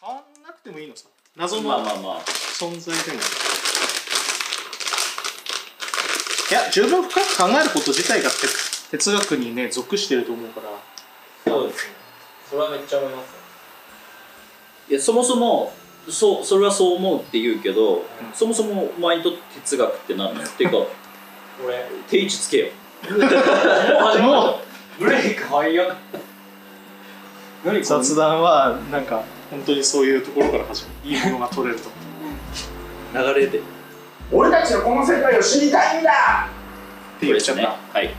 [0.00, 1.08] 変わんなくてもいいのさ。
[1.36, 1.96] 謎のまあまあ。
[1.96, 2.20] まあ
[2.58, 3.18] 存在でも
[6.50, 11.52] いや十分深く考えること自体が哲哲学にね属してると思うから。
[11.52, 11.92] そうですね。
[12.48, 13.36] それはめっちゃ思います
[14.88, 15.72] いやそもそも
[16.08, 18.02] そうそれはそう思うって言うけど、
[18.32, 20.76] そもそもお前にとって哲学って何なのっていうか
[21.64, 21.84] 俺。
[22.08, 22.68] 定位置つけよ。
[24.22, 24.60] も
[24.98, 25.96] ブレーク早っ。
[27.82, 31.88] 雑談はなんか本当にそういうところから始まるいいものが取れると。
[33.14, 33.60] 流れで。
[34.30, 36.10] 俺たちのこの世界を知りたいんだ！
[37.16, 38.14] って言っちゃった、ねはい。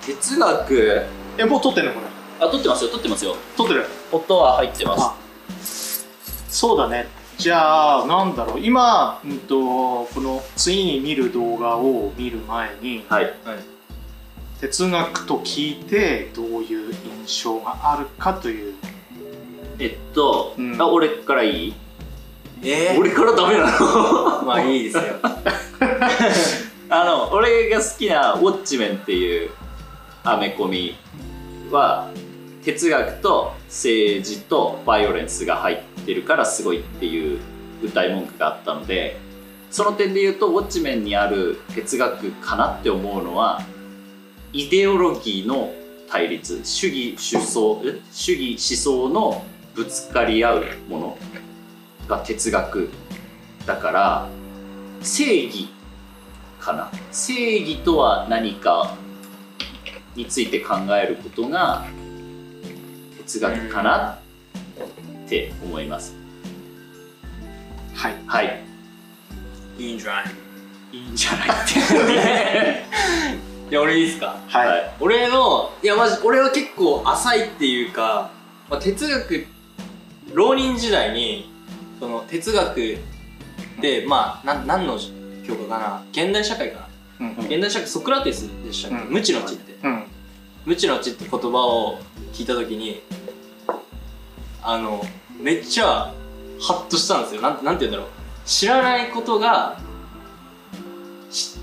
[0.00, 1.02] 哲学。
[1.36, 2.06] えもう撮ってんのこれ。
[2.46, 3.34] あ撮ってますよ撮ってますよ。
[3.56, 3.86] 撮ってる。
[4.12, 5.02] 音は入ってます。
[5.02, 5.14] あ
[6.48, 7.08] そうだね。
[7.36, 8.60] じゃあなんだろう。
[8.60, 13.34] 今、うん、とこの次に見る動画を見る前にはい。
[14.60, 16.94] 哲学と聞いてどういう
[17.26, 18.74] 印象があるかという
[19.78, 20.80] えっと、うん。
[20.80, 21.74] あ俺からいい？
[22.62, 22.96] え？
[22.98, 24.42] 俺からダメなの？
[24.46, 25.02] まあいいですよ。
[26.90, 29.50] あの俺が好きな「ウォッチメン」っていう
[30.22, 30.94] アメコミ
[31.70, 32.08] は
[32.64, 37.40] 哲学と政治とバイオレンスが入ってるからすごいっていう
[37.82, 39.18] 歌い文句があったので
[39.70, 43.60] その点で言うとウォッチメンにある哲学かなって思うのは
[44.52, 45.72] イデオロギーの
[46.08, 47.98] 対立主義主想え？
[48.12, 51.18] 主義思想のぶつかり合うもの
[52.08, 52.90] が哲学
[53.66, 54.28] だから
[55.02, 55.68] 正義
[56.60, 56.90] かな。
[57.12, 58.94] 正義とは何か
[60.14, 61.84] について考えることが
[63.18, 64.18] 哲学かな
[65.24, 66.14] って思います。
[67.94, 68.14] はい。
[68.26, 68.60] はい。
[69.78, 70.24] いいんじゃない？
[70.92, 72.84] いいんじゃないって。
[73.70, 74.36] いや俺いいですか？
[74.46, 78.30] はい、はい俺のいやマジ俺は結構浅いっていうか、
[78.70, 79.46] まあ、哲学
[80.34, 81.50] 浪人時代に
[82.00, 82.98] その哲学
[83.80, 84.98] でまあなん何の
[85.46, 86.02] 教科かな？
[86.10, 86.88] 現代社会か
[87.20, 87.28] な？
[87.28, 87.38] うん。
[87.46, 89.12] 現代社会ソクラテスでしたっけ、うん。
[89.12, 89.74] 無知の知って。
[89.86, 90.04] うん。
[90.64, 92.00] 無知の知って言葉を
[92.32, 93.02] 聞いた時に
[94.62, 95.04] あの
[95.38, 96.12] めっちゃ
[96.60, 97.42] ハッとしたんですよ。
[97.42, 98.08] なんなんて言うんだろう。
[98.46, 99.78] 知らないことが
[101.30, 101.58] 知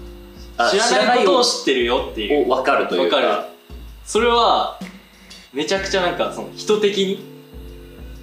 [0.78, 2.52] らないことを知ってるよっていう。
[2.52, 3.18] を分かるというか。
[3.18, 3.50] わかる。
[4.06, 4.80] それは
[5.54, 7.31] めちゃくちゃなんかその人的に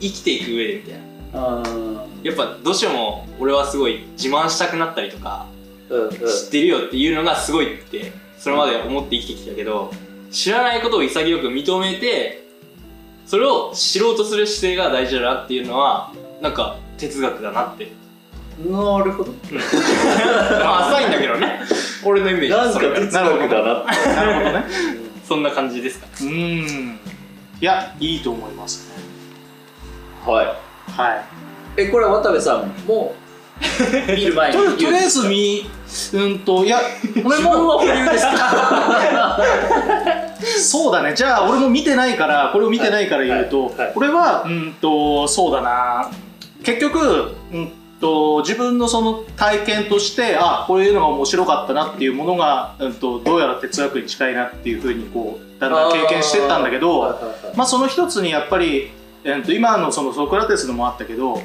[0.01, 1.63] 生きていく上でみたいな。
[2.23, 5.47] やっぱどうしても俺はすごい自慢したくなったりとか
[5.89, 6.11] うんうん。
[6.11, 9.91] 知ってるよっていうのがすごいってそれまで思って生きてきたけど
[10.31, 12.45] 知らないことを潔く認めて
[13.27, 17.93] それを知ろうとする姿勢が大事だなっていうのはなんか哲学だなって。
[18.59, 19.33] なるほど。
[19.53, 21.61] まあ浅いんだけどね。
[22.05, 22.49] 俺のイメージ。
[22.51, 23.85] なんか哲学だな
[24.17, 24.65] なるほどね。
[25.27, 26.07] そんな感じですか。
[26.21, 26.99] うーん。
[27.61, 29.08] いやいいと思いますね
[30.27, 30.47] はい。
[30.91, 31.25] はい。
[31.77, 33.15] えこれは渡部さんも
[34.09, 35.69] 見る前にとりあえず見
[36.13, 36.81] うんといや
[37.25, 37.81] 俺も。
[40.61, 41.15] そうだね。
[41.15, 46.11] じゃあ俺も見てないからこれを見てないから言うと、はいはい俺はうんとそうだな。
[46.65, 57.19] 結局うんと自分のその体験としてあこういうのが面白かったなっていうものが、うん、とどうやら哲学に近いなっていうふうにこうだんだん経験してったんだけど
[57.57, 58.93] まあその一つにやっぱり、
[59.25, 61.43] えー、と今のそのソクラテスのもあったけど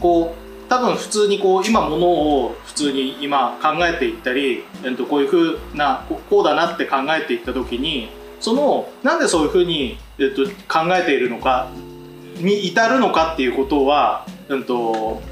[0.00, 8.08] こう多分普通にこう今ものを普通に今考えていったり、えー、とこういうふうなこうだなって考えていった時に
[8.40, 11.68] そのなんでそういうふうに、えー、と考えているのか
[12.38, 15.22] に至るのかっていうことは、うん、と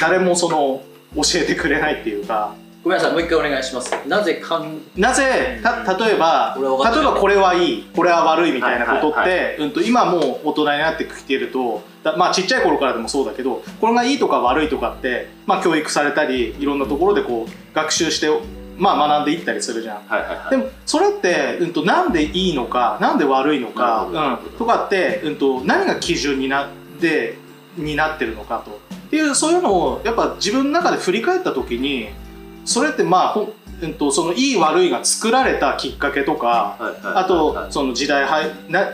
[0.00, 0.82] 誰もその
[1.14, 2.54] 教えてくれないっていうか。
[2.82, 3.92] ごめんなさいもう一回お願いします。
[4.08, 6.64] なぜかんなぜた例えば例
[7.00, 18.28] えばこれはいいこれは悪いみたいなことって、うん、と今もう大人になってきてるとだまあちっちゃい頃からでもそうだけどこれがいいとか悪いとかって、まあ、教育されたりいろんなところでこう学習して、
[18.76, 20.02] まあ、学んでいったりするじゃん。
[20.08, 20.50] はいはいはい。
[20.50, 26.68] でもそれって、うん、となんでいいのかなんで悪いのか、うん、とかって、うん、と何が基準になっ
[27.00, 27.38] て
[27.76, 28.80] になってるのかと。
[29.06, 32.08] っていうそういうのをやっぱ自分の中で振り返った時に
[32.64, 38.26] それってまあほん、うん、とそのいい悪いが作られたきっかけとかあとはいその時代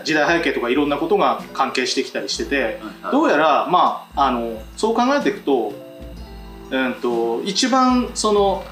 [0.04, 5.72] 時代背景とかいろんなことが関係してきたりしててはいどうやらまああのそう考えていくと,、
[6.70, 8.64] うん、と一番その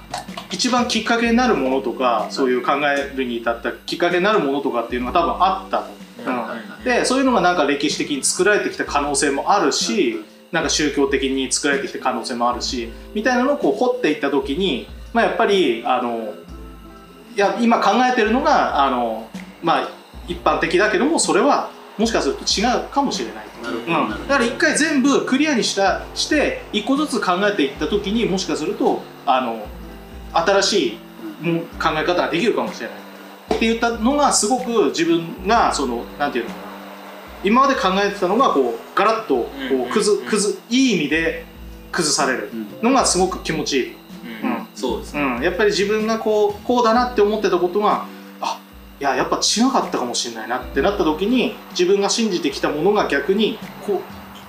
[0.51, 5.91] 一番きっかけになるものとかそういう考えるに至ったきっかけになるものとかっていうのが多分あったと。
[6.27, 6.85] うん。
[6.85, 10.25] でそういうのがなんか歴史的に作られてきた可能性もあるし、
[10.57, 16.33] なんか宗教的に作られてきた可能性もあるしみたいなのをこう掘っていった時に、まあ、やっぱりあの
[17.35, 19.29] いや今考えてるのがあの、
[19.63, 19.91] まあ、
[20.27, 21.69] 一般的だけどもそれは
[21.99, 23.71] もしかすると違うかもしれないと。
[24.29, 29.67] だから一回全部クリアにしたして一個ずつ考えていった時にもしかするとあの
[30.33, 30.99] 新しい
[31.45, 31.61] うん。
[31.61, 32.97] 考え方ができるかもしれない。
[33.57, 36.66] って言ったのがすごく自分がそのなんていうのかな
[37.47, 41.45] 今まで考えてたのがこうガラッとこうんう崩崩いい意味で
[41.93, 42.51] 崩される。
[42.83, 43.97] のがすごく気持ちいい、
[44.43, 44.67] うんうん。
[44.75, 45.23] そうですね。
[45.23, 48.05] うん、やっぱり自分がこうこうだなって思ってたことが
[48.41, 48.61] あ
[49.01, 54.01] いややっぱ違かったかもしれないなってなった時に自分が信じてきたものが逆にこう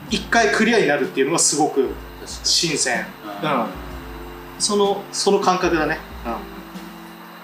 [0.10, 1.90] 一回クリアになるっていうのがすごく
[2.26, 3.06] 新鮮、
[3.44, 3.66] うん、
[4.58, 6.00] そのその感覚だね、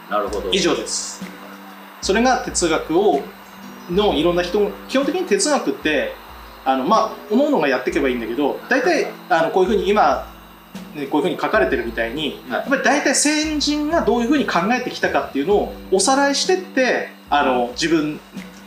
[0.09, 0.47] なるほど。
[0.47, 1.23] うん、以上です。
[2.01, 3.21] それが哲学を
[3.93, 6.13] のいろんな人基本的に哲学って
[6.65, 10.31] あのまあ各々がやっていけばいいんだけど大体あのこういうふうに今
[10.95, 12.59] ね、こういうふうに書かれてるみたいに、はい。
[12.61, 18.19] やっぱり大体先人がどういうふうに考えてきたかっていうのをおさらいしてってあの自分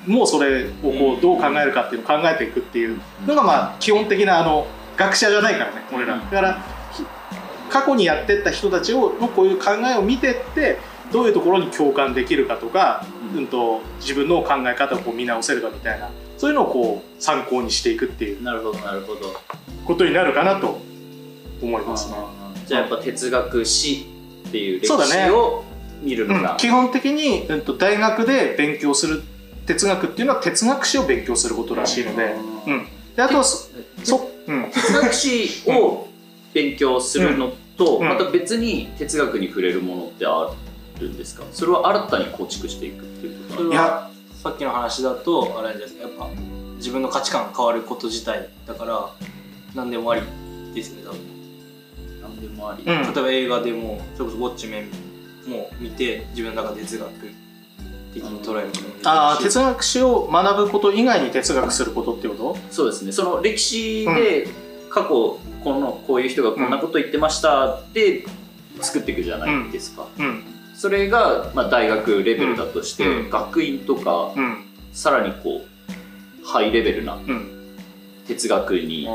[0.07, 6.15] もそれをこうどう考えるかっていうのを考えていくっていうのがまあ基本的なあの学者じゃないからね俺ら。
[6.15, 6.21] うん。
[6.21, 6.63] だから
[6.93, 7.05] ひ
[7.71, 10.79] 過去にやってった人たちをのこういう考えを見てって
[11.13, 13.39] どういうところに共感できるかとか、うん。
[13.39, 19.35] うん、と自分の考え方をこう見直せるかみたいなそういうのをこう参考にしていくっていうなるほどなるほど。
[19.85, 20.81] ことになるかなと
[21.63, 22.17] 思いますね。
[22.67, 24.07] じゃあやっぱ哲学史
[24.49, 25.65] っていう歴史を
[26.03, 26.43] 見るのうん。
[26.43, 29.23] が、基本的に、うん、と大学で勉強する
[29.67, 32.35] 哲学っていうのは哲学史を勉強することらしいので,、
[32.67, 32.87] ううん、
[33.17, 33.69] であとはそ
[34.05, 36.09] そ、うん、哲学史を
[36.53, 38.09] 勉強するのと、うん。
[38.09, 40.66] また別に哲学に触れるものってある？
[41.05, 41.45] んですか？
[41.53, 43.83] それは新たに構築していくっていうことそれいや。
[43.83, 44.11] は
[44.43, 45.95] さっきの話だとあれじゃないです。
[45.97, 46.29] かやっぱ
[46.77, 49.11] 自分の価値観が変わること自体だから
[49.75, 50.23] 何でもあり
[50.75, 51.21] ですね多分。
[52.23, 53.03] 何でもあり、うん。
[53.15, 54.91] 例えば映画でもそれこそ「ウォッチメン」
[55.51, 57.11] も見て自分の中で哲学
[58.15, 59.01] 的に捉えることもできるし。
[59.05, 62.57] あー哲学史を学ぶこと以外に哲学することってこと？
[62.71, 63.13] そうですね。
[63.13, 64.49] その歴史で
[64.91, 65.09] 過去
[65.65, 68.25] このこういう人がこんなこと言ってましたって
[68.81, 70.45] 作っていくじゃないですか、うん
[70.77, 73.31] それが、まあ、大学レベルだとして、うん。
[73.31, 74.65] 学院とかうん。
[74.93, 77.57] さらにこうハイレベルなうん。
[78.27, 79.07] 哲学に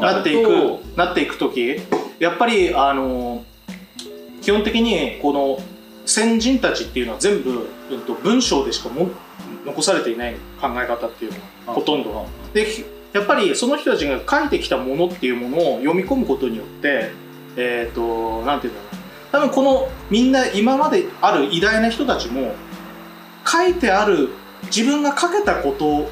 [0.00, 1.76] なっていくなっていく時
[2.18, 3.42] やっぱりあの
[4.42, 5.58] 基本的にこの
[6.04, 9.08] 先人たちっていうのは全部、うん、と文章でしかも
[9.64, 12.24] 残されていない考え方っていうのあはほとんどが。
[12.52, 17.12] でひやっぱりその人たちが書いてきたものっていうものを読み込むことによって
[17.56, 18.93] えっ、となんていうんだろう
[19.34, 22.54] 多分このみんな今まである偉大な人たちも
[23.44, 24.28] 書いてある
[24.66, 26.08] 自分が書けたこと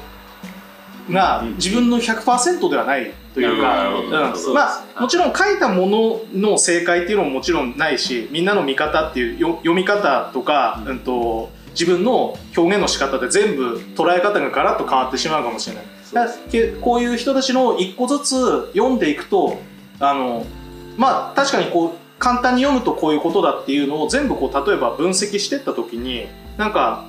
[1.09, 1.55] がうん。
[1.55, 4.53] 自分の100%ではないというか、うん。
[4.53, 10.91] まあもちろん書いたものの正解っていうのももちろんないしみんなの見方っていうよ読み方とか、うん。
[10.91, 15.85] うん、と自分の表現の仕方で全部捉え方がガラッと変わってしまうかもしれない。
[16.11, 16.27] だ
[16.81, 19.59] こういう人たちの一個ずつ読んでいくと
[20.01, 20.45] あの
[20.97, 26.25] まあ確かにこう簡単に読むとこういうことだっていうのを全部こう例えば分析していった時に
[26.55, 27.05] なんか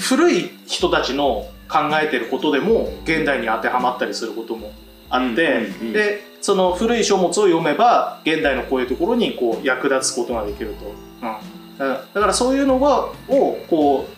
[0.00, 4.72] 古い人たちの考えてることでも現代に当てはまったりすることも
[5.08, 5.92] あって、うんうんうん。
[5.92, 11.30] でその古い書物を読めば現代のこういうところにこう役立つことができると、う
[11.76, 14.08] ん、だだからそういうのがをこ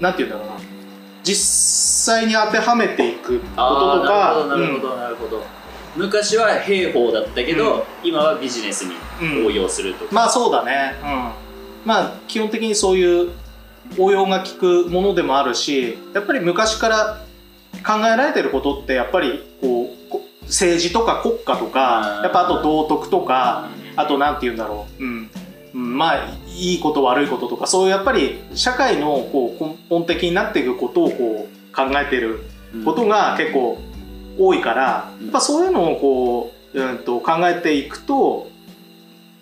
[0.00, 0.54] うなんて言うんだろうな。
[1.22, 5.44] 実際に当てはめていくこととあかあなるほどなるほどなるほど、
[5.98, 9.46] 昔は兵法だったけど、今はビジネスにうん。
[9.46, 11.08] 応用するとか、まあそうだね、うん、
[11.84, 13.32] まあ基本的にそういう
[13.98, 17.24] 応用が効くものでもあるしやっぱり昔から
[17.84, 22.22] 考えられてることってやっぱりこうこ政治とか国家とかうん。
[22.22, 25.30] やっぱあと道徳とかあとなんて言うんだろう、うん。
[25.74, 33.78] うん、まあいいこと悪いこととかそういうやっぱり社会のこう根本的になっていくことをこう考えてるうんことが結構
[34.38, 35.24] 多いから、うん。
[35.26, 38.50] やっぱそういうのをこう、うん、と考えていくと、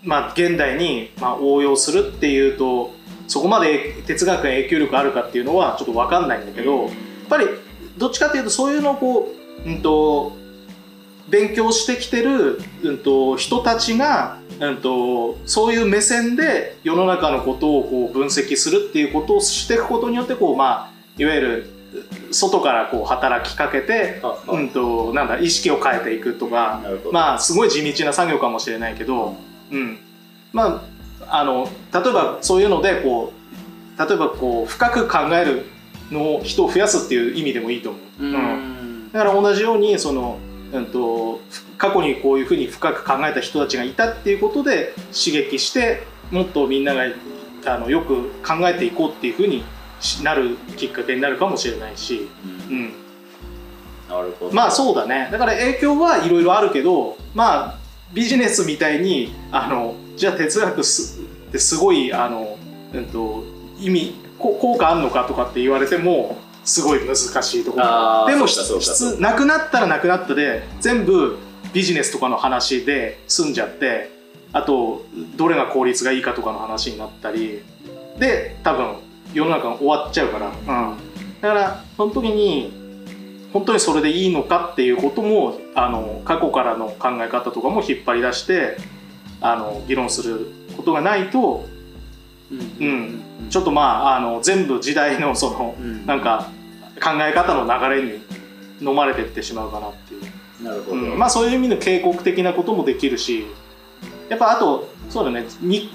[0.03, 2.95] まあ、現代にまあ応用するっていうと
[3.27, 6.91] そこまで哲学が影響力あるかっていうのはちょっと分かんないんだけど、やっ
[7.29, 7.47] ぱり
[7.99, 9.35] どっちかっていうとそういうのをこ
[9.65, 10.33] う、うん、と
[11.29, 21.71] 勉強してきてる、うん、と人たちが、うん、とそういう目線で世の中のことをこう分析するっていうことをしていくことによってこう、まあ、いわゆる
[22.31, 29.37] 外からこう働きかけて、うん、となんだ意識を変えていくとか、まあすごい地道な作業かもしれないけど、
[29.71, 29.99] うん、
[30.53, 30.83] ま
[31.29, 35.67] ああの例えばそういうのでこう例えばこう深く考える
[36.11, 38.25] のを人を増やすっていう意味でもいいと思う。
[38.25, 38.35] うん。
[38.35, 39.13] うん。
[39.13, 40.39] だから同じようにその、
[40.73, 41.41] うん、と
[41.79, 47.05] 過去にこういうふうに深く考えた人たちがいたっていうことで刺激してもっとみんなが
[47.67, 49.65] あのよく考えていこうっていうふうにし
[50.23, 52.29] なるきっかけになるかもしれないし、
[52.69, 52.79] ううん。
[52.87, 52.93] ん、
[54.09, 54.55] なるほど。
[54.55, 55.29] まあそうだね。
[55.33, 57.79] だから影響はいろいろあるけどまあ
[58.13, 62.59] ビジネスみたいにあのじゃあ哲学すってすごいあの、
[62.95, 63.45] うん、と
[63.79, 67.79] 意味こ効果あんのかとかって言われてもすごい難しいとこ。
[67.79, 71.39] ろでも質なくなったらなくなったで全部
[71.73, 74.11] ビジネスとかの話で済んじゃって
[74.53, 75.05] あと
[75.37, 77.63] どれが効率がいいかとかの話になったり。
[78.19, 78.95] で多分
[79.37, 80.97] 世の中が終わっちゃうから、うん、
[81.43, 82.73] だからその時に
[83.53, 88.79] 本当にそれでいいのかっていうこともあの過去からの考え方とかも引っ張り出して
[89.43, 91.67] あの議論することがないと、
[92.51, 96.07] うん、ちょっとまああの全部時代のそのうん。
[96.07, 96.51] なんか
[97.03, 98.23] 考え方の流れに
[98.81, 103.45] 飲まれてってしまうかなっていう、なるほど、うん、まあそういう意味の警告的なこともできるし
[104.31, 105.47] やっぱあとそうだね。
[105.61, 105.91] に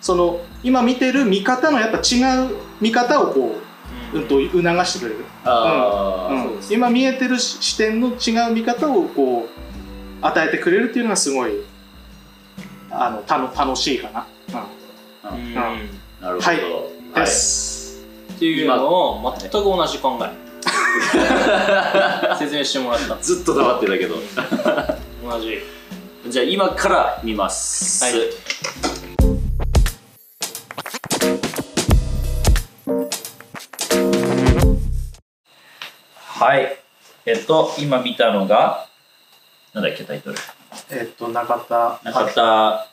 [0.00, 3.56] その今見てる見方のやっぱ違う見方をこ
[4.12, 5.24] う、うん、と促してくれる。
[5.44, 6.42] ああ、うん。
[6.44, 6.76] そうですね。
[6.76, 9.48] 今見えてる視視点の違う見方をこ
[10.22, 11.52] う与えてくれるっていうのがすごい
[12.90, 14.26] あのたの楽しいかな、
[15.32, 15.54] ううん。
[15.54, 15.78] なる
[16.20, 16.56] ほど、はい。
[16.56, 16.62] はい。
[17.12, 20.48] ん、です、っていうのを全く同じ考え。
[22.38, 23.16] 説明してもらった。
[23.20, 24.16] ずっと黙ってたけど。
[25.22, 25.58] 同じ。
[26.28, 28.14] じゃあ今から見ます、はい
[36.38, 36.78] はい。
[37.26, 38.86] えっと今見たのが
[39.74, 40.36] なんだっけタイトル。
[40.88, 42.86] えっと中田中田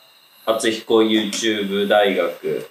[0.44, 2.68] 敦彦 YouTube 大学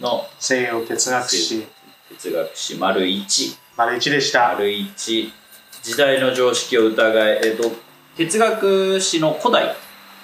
[0.00, 1.66] の西洋哲学史。
[2.08, 3.58] 哲学史丸一。
[3.76, 4.48] 丸一でした。
[4.54, 5.30] 丸一。
[5.82, 7.70] 時代の常識を疑ええっと
[8.16, 9.76] 哲学史の古代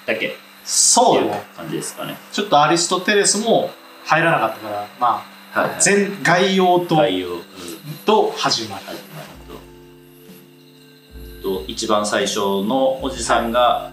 [0.07, 0.37] だけ。
[0.65, 2.17] そうだね感じですかね。
[2.31, 3.69] ちょっとアリストテレスも
[4.05, 7.41] 入らなかったからまあはい全概要と概要、うん。
[8.07, 8.85] と始まる。
[8.85, 9.10] 始まる
[11.41, 13.91] とと一番最初のおじさんが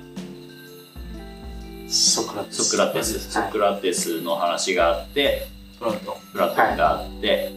[1.89, 2.65] ソクラテス。
[2.65, 5.47] ソクラテス、ソはいクラテスの話があって
[5.79, 5.97] プラト。
[5.97, 7.53] ンプラトンがあって、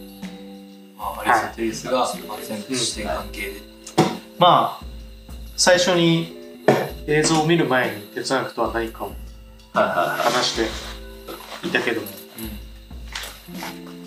[0.96, 3.60] まあアリストテレスが、まあ、全部視点関係で、
[4.38, 4.84] まあ
[5.56, 6.36] 最初に
[7.06, 9.12] 映像を見る前に哲学とは何かを
[9.74, 10.32] はいはいはい。
[10.32, 10.56] 話し
[11.62, 12.06] ていたけども。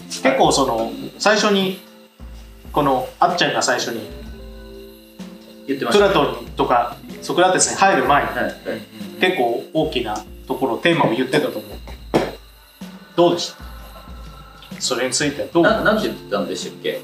[0.10, 1.80] 結構その最初に
[2.72, 4.25] このあっちゃんが最初に
[5.68, 6.10] 言ってました。
[6.10, 8.44] プラトンとかソクラテスに入る前にはい。
[8.46, 8.56] はい
[9.20, 11.72] 結構大きなところテーマを言ってたと思う。
[13.16, 14.82] どうでした？
[14.82, 17.00] それについてはどうななんて言ってたんでしたっけ？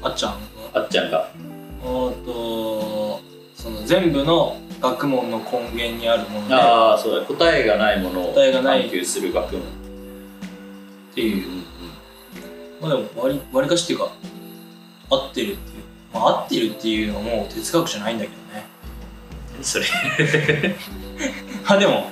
[0.00, 0.38] あっちゃん
[0.72, 1.30] あっちゃんが。
[1.84, 3.20] おーっと
[3.54, 7.26] その全部の学問の根源にあるものでっああそうだ。
[7.26, 8.84] 答えがないものを答えがない。
[8.84, 9.62] 探求する学問。
[11.14, 11.46] ていう。
[11.46, 11.62] うんうん。
[12.80, 14.10] まあでも割り割りかしっていうか
[15.10, 15.81] 合ってるっていう
[16.12, 18.66] まあ合ってるっていうのはもう哲学じゃないんだけどね。
[19.62, 19.84] それ。
[21.66, 22.06] あでも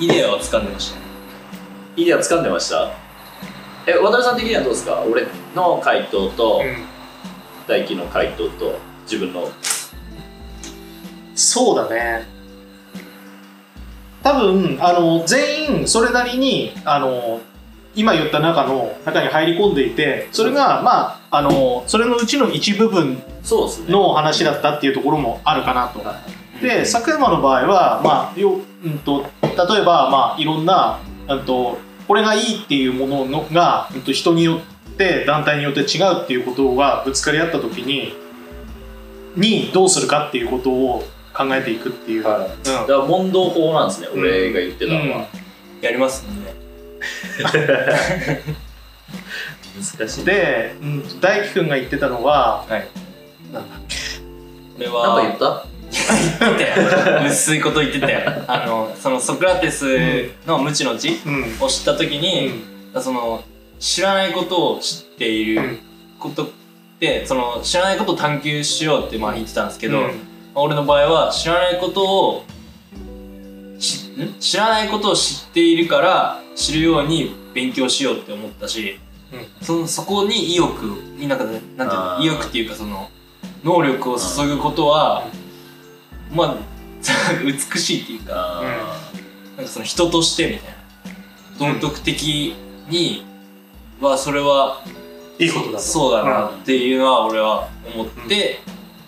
[0.00, 1.02] イデアは掴んでましたね。
[1.96, 2.90] イデア掴んでました？
[3.86, 5.02] え渡辺さん的にはどうですか？
[5.10, 6.84] 俺の回答とうん。
[7.66, 9.50] 大輝の回答と自分の。
[11.34, 12.26] そうだね。
[14.22, 17.40] 多分あの全員それなりにあの
[17.94, 23.22] 今言った中の中に入り込んでいてそれがまああのそれのうちの一部分
[23.88, 26.02] の話だったっていうところもあるかなと。
[26.60, 34.60] で佐久山の場合は、まあようん、と例えば、まあ、いろんな、うん、とこれがいいっていうもののが、うん、と人によ
[34.92, 38.14] って団体によって違うっていうことがぶつかり合った時に
[39.36, 41.04] にどうするかっていうことを
[41.34, 42.26] 考えていくっていう。
[42.26, 42.66] はい。
[42.66, 45.28] だから問答法なんですね、うん俺が言ってたのは、
[45.80, 46.54] やりますんで
[49.78, 50.20] 難しい。
[50.20, 52.88] うん、で、うん、大輝くんが言ってたのははい。
[53.52, 53.96] なんだっけ
[54.76, 55.64] これなんかは言った？
[55.90, 61.56] 言ってたよ薄いこと言ってたよあのそのソクラテスの無知の知うん。
[61.64, 62.62] を知った時に、
[63.00, 63.42] その
[63.78, 65.78] 知らないことを知っている
[66.18, 66.48] ことっ
[67.00, 70.20] てその知らないことを探求しようってまあ言ってたんですけど、うん。
[70.54, 72.44] 俺の場合は知らないことを
[73.78, 79.07] 知らないことを知っているから知るように勉強しようって思ったし、うん
[79.62, 80.82] そのそこに意欲
[81.18, 83.10] になんかなんていうの意欲っていうかその
[83.62, 85.26] 能力を注ぐことは、
[86.32, 86.56] まあ
[87.44, 88.62] 美しいっていうかあ
[89.56, 90.78] なんかその人としてみたいな。
[91.58, 92.54] 道徳的
[92.88, 93.24] に
[94.00, 94.80] はそれは
[95.38, 95.78] いいことだと。
[95.80, 98.60] そうだなっていうのは俺は思って、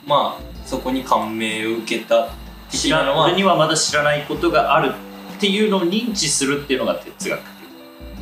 [0.07, 2.29] まあそこに感銘を受けたー
[2.71, 4.93] 的知らなのは俺にはまだ知らないことがある
[5.37, 7.41] っていうのを認知するっていうのが哲学。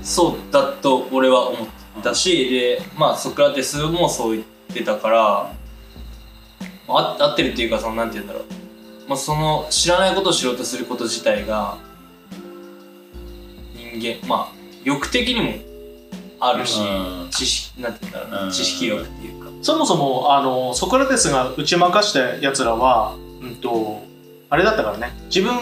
[0.03, 5.53] そうだと俺は思ってだしでまあソクラテスもそう言ってたから
[6.89, 8.45] あ合ってるっていうかそのなんて言うんだろう、
[9.09, 11.77] まあ、その知らないことを知ろうとすること自体が
[13.75, 14.53] 人間まあ
[14.85, 15.55] 欲的にも
[16.41, 16.83] あるし、う
[17.27, 17.29] ん。
[17.31, 18.51] 知識なんて言うんだろうな、うん。
[18.53, 19.51] 知識欲っていうか。
[19.61, 24.03] そもそもあのソクラテスが打ち負かしたやつらは、うんと、
[24.49, 25.13] あれだったからね。
[25.27, 25.53] 自分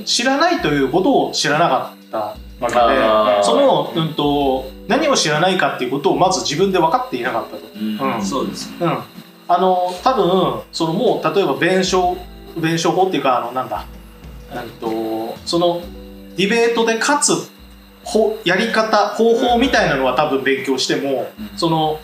[0.00, 0.04] ん？
[0.04, 7.62] 知らないということを知らなかったわけでその、うん、と何を知らないかっていうことをまず自分で分かっていなかったと。
[7.74, 8.16] うん。
[8.16, 8.24] うん。
[8.24, 8.98] そうですうん、
[9.48, 12.16] あの多分そのもう例えば弁証
[12.56, 13.84] 弁証法っていうかあのなんだ、
[14.54, 15.82] うん、とその
[16.36, 17.50] ディベートで勝つ
[18.04, 21.58] ほやり方方法みたいなのは多分勉強しても、うん。
[21.58, 22.00] その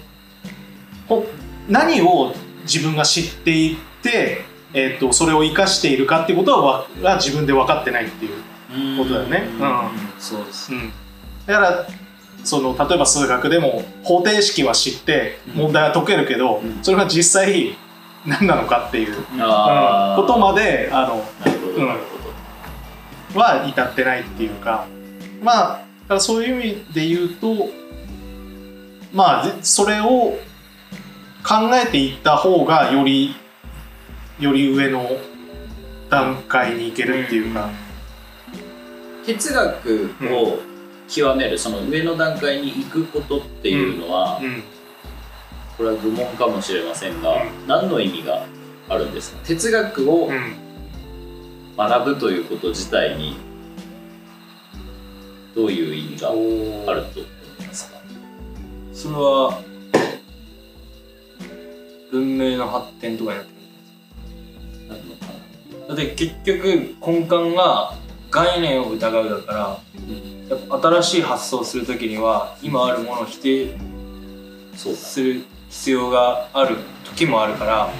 [1.08, 1.24] ほ
[1.68, 4.44] 何を自分が知っていて、
[4.74, 8.32] えー、とそれを生かしているかっていうことはわは自分で分かってないっていう
[8.98, 9.48] ことだよね。
[9.58, 9.90] うん。
[10.18, 10.72] そうです。
[10.72, 10.92] うん、
[11.46, 11.86] だから
[12.44, 16.82] その例えば数学でも方程式は知って問題は解けるけど、うん。
[16.82, 17.76] それが実際
[18.26, 19.22] 何なのかっていう、うん。
[19.22, 21.24] ことまであの
[21.76, 23.38] うん。
[23.38, 24.86] は至ってないっていうか。
[25.42, 27.68] まあだからそういう意味で言うと
[29.12, 30.38] まあぜそれを
[31.44, 33.34] 考えていった方がより
[34.38, 35.10] より上の
[36.08, 37.70] 段階に行けるっていうか、
[39.26, 40.58] 哲学を
[41.08, 44.62] 極めるその上の段階に行くことっていうのは、うん。
[45.76, 48.46] これは愚問かもしれませんが、う何の意味が
[48.88, 49.38] あるんですか？
[49.44, 50.54] 哲学をうん。
[51.74, 53.34] 学ぶということ自体に
[55.54, 56.36] どういう意味がある
[57.06, 57.28] と思
[57.60, 57.98] いますか？
[58.92, 59.62] それは
[62.10, 63.66] 文明の発展とかになってくる
[64.88, 65.26] なるのか
[65.88, 65.88] な？
[65.88, 67.94] だって結局根幹が
[68.32, 69.58] 概念を疑うだから
[70.48, 73.76] やっぱ新しい発想をする時には今あるものを否定
[74.74, 77.90] する必要がある時もあるから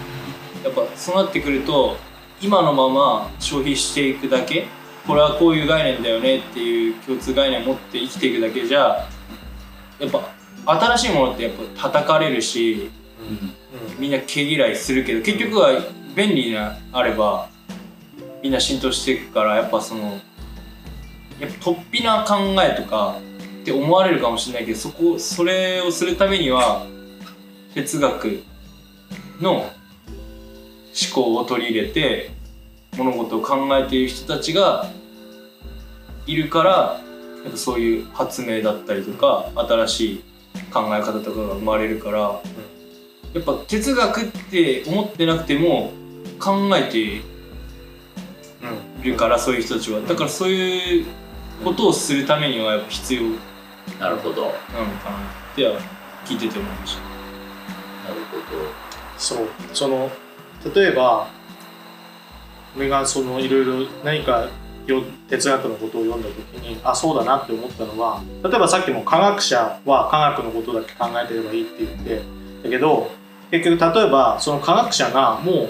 [0.65, 1.99] やっぱそうなってくると
[2.41, 4.67] 今のまま消費していくだけ
[5.07, 9.07] これはこういう概念だよねっていう共通概念を持って生きていくだけじゃ
[9.99, 10.33] やっぱ
[10.65, 15.71] 新しいものってやっぱ叩かれるしうんみんな毛嫌いするけど結局は
[16.17, 17.49] 便利なあれば
[18.43, 20.21] みんな浸透していくからやっぱその
[21.41, 23.19] やっぱ突飛な考えとか
[23.63, 26.87] って思われるかもしれないけどそこそれをするためには
[27.75, 28.43] 哲学
[29.41, 29.71] の思
[31.15, 32.31] 考を取り入れて
[32.97, 34.91] 物事を考えている人たちが
[36.27, 37.01] いるから
[37.43, 40.25] やっぱそういう発明だったりとか新しい
[40.73, 42.41] 考え方とかが生まれるから、
[43.35, 45.93] やっぱ哲学って思ってなくても
[46.39, 47.23] 考えてい
[49.03, 50.01] るからそういう人たちは。
[50.03, 51.07] だからそういう
[51.63, 53.23] ことをするためにはやっぱ必要。
[53.23, 53.37] なの
[54.01, 54.43] なるほど。
[54.43, 55.81] なるかなっては
[56.25, 57.01] 聞いてて思いました。
[57.01, 57.07] ほ
[59.19, 59.49] そう。
[59.73, 60.11] その
[60.75, 61.29] 例えば
[62.77, 64.49] 俺がそのいろいろ何か
[64.87, 72.23] よ哲学のことを読んだ時にあそうだなって思ったのは例えばさっきも科学者は科学のことだけ考えてればいいって言って
[72.65, 73.11] だけど
[73.51, 75.69] 結局例えばその科学者がもう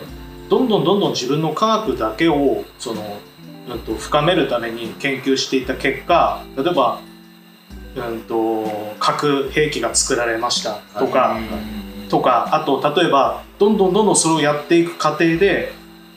[0.49, 3.17] どんどんどんどん自分の科学だけをその、
[3.69, 7.01] うん、と深めるために研究していった結果例えば、
[7.97, 11.39] うん、と核兵器が作られましたとか、
[12.09, 15.73] とかあと例えばどんどんどんどんそれをやっていく過程で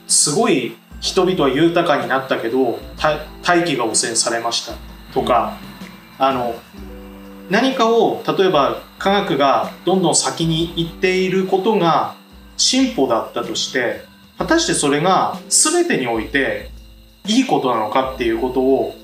[0.08, 4.74] すごい人々は豊かになったけど大大気が汚染されました
[5.14, 5.58] とか、
[6.18, 6.56] あの
[7.50, 12.16] 何かを例えば科学がどんどん先に行っていることが
[12.58, 14.04] 進歩だったとして
[14.38, 16.72] 果たしてそれが全てにおいて
[17.28, 18.96] いいことなのかっていうことを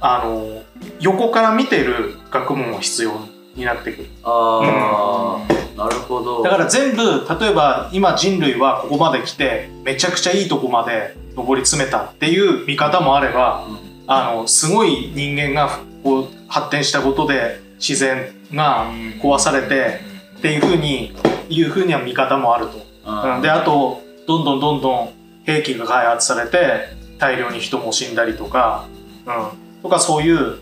[0.00, 0.62] あの
[1.00, 3.12] 横から見てる学問は必要
[3.54, 4.08] になってくる。
[4.24, 6.42] ああ、なるほど。
[6.42, 13.66] だから全部例えば今人類はここまで来てめちゃくちゃいいとこまで上り詰めたっていう見方もあれば、
[14.06, 20.00] あのすごい人間がこう発展したことで自然が壊されて
[20.38, 21.14] っていうふうに
[21.48, 22.84] いうふうには見方もあると。
[23.04, 23.42] あうん。
[23.42, 28.86] であとどんどんどんどん兵器が開発されて大量に人も死んだりとか、
[29.26, 30.58] うん、とかそういう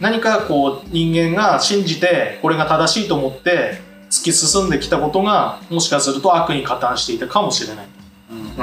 [0.00, 7.86] 何かこう人間が信じてこれが正しいと思って突き進んできたことがもしかすると悪に加担していたかもしれない。
[8.30, 8.56] うん、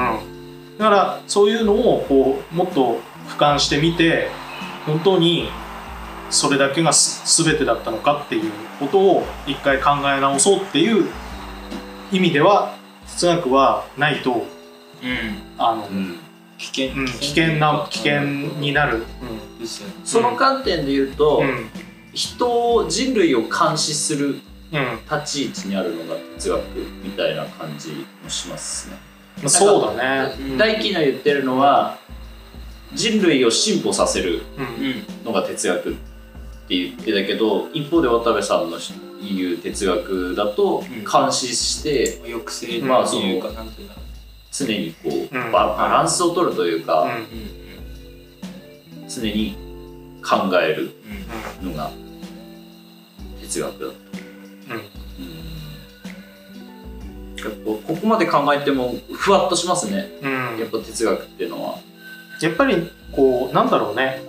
[0.78, 4.28] だからそういうのをこうもっと俯瞰してみて
[4.86, 5.48] 本当に
[6.30, 11.06] それだけがす全てだったのかっていうことを一回考え直そうっていう
[12.12, 12.74] 意味では
[13.06, 14.59] 哲学はないとうん
[15.58, 16.16] あの、うん。
[16.58, 18.20] 危険、うん危険な危険
[18.60, 19.04] になる。
[19.58, 19.94] ですよね。
[20.04, 21.68] その観点で言うと、うん。
[22.12, 24.40] 人を人類を監視する
[24.72, 24.98] うん。
[25.10, 26.62] 立ち位置にあるのが哲学
[27.02, 28.96] みたいな感じもしますね。
[29.38, 30.34] まあそうだね。
[30.38, 30.58] うん。
[30.58, 31.98] 大輝の言ってるのは
[32.92, 34.42] 人類を進歩させる
[35.24, 35.92] のが哲学っ
[36.68, 38.78] て言ってたけど一方で渡部さんの
[39.22, 41.04] 言う哲学だとうん。
[41.04, 44.02] 監視して抑制っていうまあか、そのなんていうんだろ
[44.52, 45.52] 常にこううん。
[45.52, 47.06] ババランスを取るというか
[49.08, 49.56] 常に
[50.22, 50.90] 考える
[51.62, 51.72] うん。
[51.72, 51.90] のが
[53.40, 53.86] 哲学だと。
[53.86, 53.94] うん。
[57.36, 60.10] やっぱここまで考えてもふわっとしますね。
[60.22, 60.58] うん。
[60.58, 61.78] やっぱ哲学っていうのは。
[62.40, 64.22] やっぱりこうなんだろうね。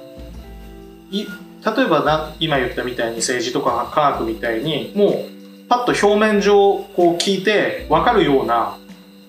[1.11, 1.25] い
[1.63, 8.77] 例えばな今言ったみたいに政治とか科学みたいにもうパッと表面上こう聞いて分かるような、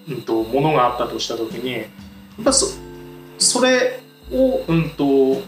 [0.09, 1.81] うん、とものがあったとした時にや
[2.41, 2.67] っぱそ
[3.39, 4.01] それ
[4.33, 5.41] を、うん、と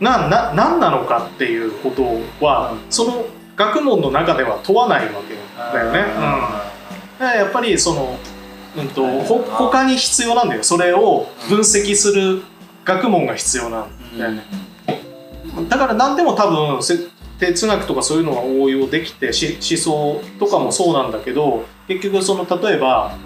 [0.00, 2.04] なな何なのかっていうこと
[2.44, 3.24] はその
[3.56, 6.04] 学問の中では問わないわけだよね。
[7.18, 7.26] うん。
[7.26, 8.16] やっぱりその、
[8.76, 10.62] うんとほ他に必要なんだよ。
[10.62, 12.42] それを分析する
[12.84, 14.44] 学問が必要なんだよね、
[15.68, 16.96] だから何でも多分せ
[17.38, 23.16] 哲学とかそういうのは応用できてし思想とかもそうなんだけど結局その例えば、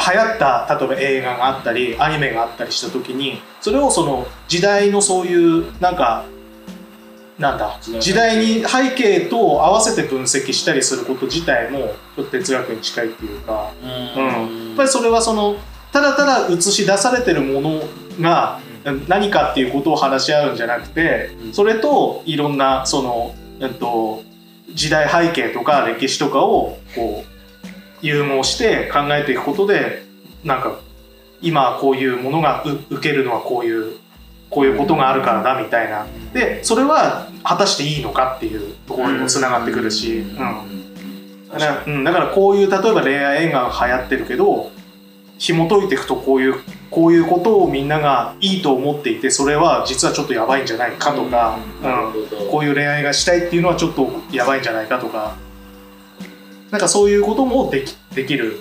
[0.00, 6.24] 行った例えば映画があったりアニメがあったりした時にそれをその時代のそういうなんか
[7.38, 15.56] なんだ時代に背景と合わせて分析したりすること自体もちょっと哲学に近いっていうか、うん、やっぱりそれはその
[15.92, 17.82] ただただ映し出されてるもの
[18.20, 18.60] が
[19.08, 24.22] 何かっていうことを話し合うんじゃなくてそれといろんなその、えっと、
[24.74, 27.29] 時代背景とか歴史とかをこう
[28.02, 30.02] 融合して考えていくことで
[30.44, 30.80] なんか
[31.42, 33.96] 今こういうものがう受けるのはこういう
[34.50, 36.06] こういうことがあるからだみたいな。
[36.34, 40.36] でそれは果たしていいのかっていうところにもつながってくるし、うん、
[41.48, 44.70] だからうん、だからこういう例えば恋愛映画が流行ってるけど
[45.38, 46.56] 紐解いていくとこういう
[46.90, 52.48] こういうことをみんながいいと思っていてそれは実はちょっとやばいんじゃないかとか、うん。
[52.50, 55.36] こういう恋愛がしたいっていうのはちょっとやばいんじゃないかとか
[56.70, 58.60] なんかそういうこともできできる。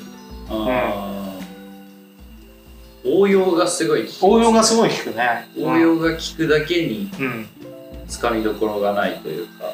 [3.05, 4.31] 応用がすごい効きますね。
[4.31, 5.47] 応用がすごい効くね。
[5.57, 7.47] 応用が効くだけにうん、
[8.07, 9.73] つかみどころがないというか。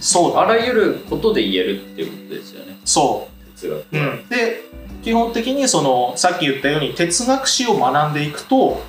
[0.00, 2.76] そうだ、あらゆることで言えるっていうことですよね。
[2.84, 3.38] そう。
[3.58, 4.62] 哲学は、うん、で
[5.02, 8.80] 基本的にそのさっき言ったように哲学史を学んでいくと,、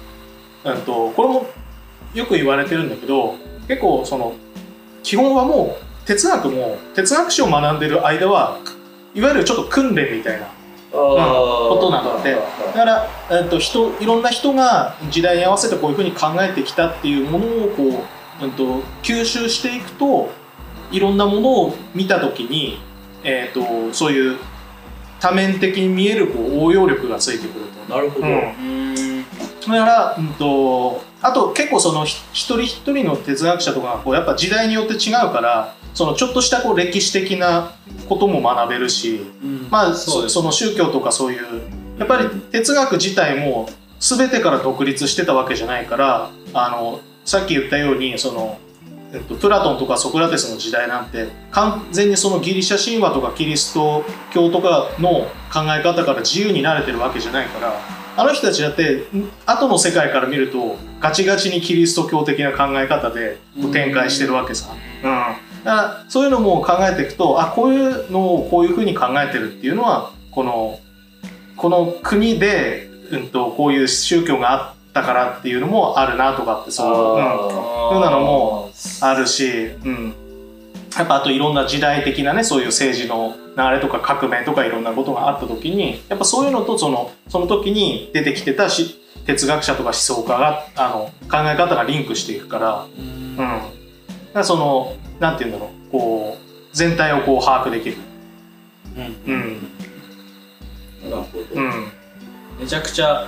[0.64, 1.46] うん、とこれも
[2.14, 3.36] よく言われてるんだけど
[3.68, 4.34] 結構その
[5.04, 8.60] 基本はもう哲学も哲学史を学んでる間は
[9.14, 10.48] いわゆるちょっと訓練みたいな
[10.92, 18.04] ことなんだってだから、えっと、人いろんな人が時代に合わせてこういうふうに考えてきたっていうものをこ
[18.42, 20.32] う、うん、と吸収していくと
[20.92, 22.80] いろんなものを見た時に、
[23.24, 24.40] えっとそういう
[25.20, 27.94] 多面的に見えるこう応用力がついてくると。
[27.94, 29.24] なるほど、うん。
[29.24, 37.74] だから、うん、とあと結構そのひ一人一人の哲学者とかがこうやっぱ時代によって違うからそのちょっとしたこう歴史的な
[38.08, 39.22] ことも学べるし、
[39.70, 41.62] まあその宗教とかそういう
[41.98, 48.58] やっぱり哲学自体も全てから独立してたわけじゃないからあのさっき言ったようにその、
[49.14, 57.74] えっと、プラトンとかソクラテスの時代なんて完全にそのギリシャ神話とかキリスト教とかの考え方から自由になれてるわけじゃないから
[58.16, 63.38] あの人たちだってん後の世界から見るとガチガチにキリスト教的な考え方で
[63.74, 64.74] 展開してるわけさ。
[65.04, 70.80] うんだからそういうのも考えていくとあこういうのをこういうふうに考えてるっていうのはこの
[71.56, 79.50] この国で、うん、とこういう宗教があったからっていうのもあるなとかってそう,、うん、そういうなのもあるし、
[79.84, 80.16] うん、
[80.98, 92.86] やっぱあといろんな時代的なねそういう政治の流れとか革命とかいろんなことがあった時にやっぱそういうのとそのその時に出てきてたし哲学者とか思想家があの考え方がリンクしていくから。
[92.98, 93.54] うん、だか
[94.34, 95.92] らそのなんて言うんだろう。
[95.92, 97.98] こう全体をこう把握できる。
[99.26, 99.72] うん。
[101.10, 101.92] なるほど、うん。
[102.60, 103.28] めちゃくちゃ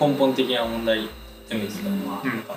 [0.00, 1.08] 根本的な問題
[1.48, 2.30] でもいいですけど、まあうん。
[2.30, 2.56] なんか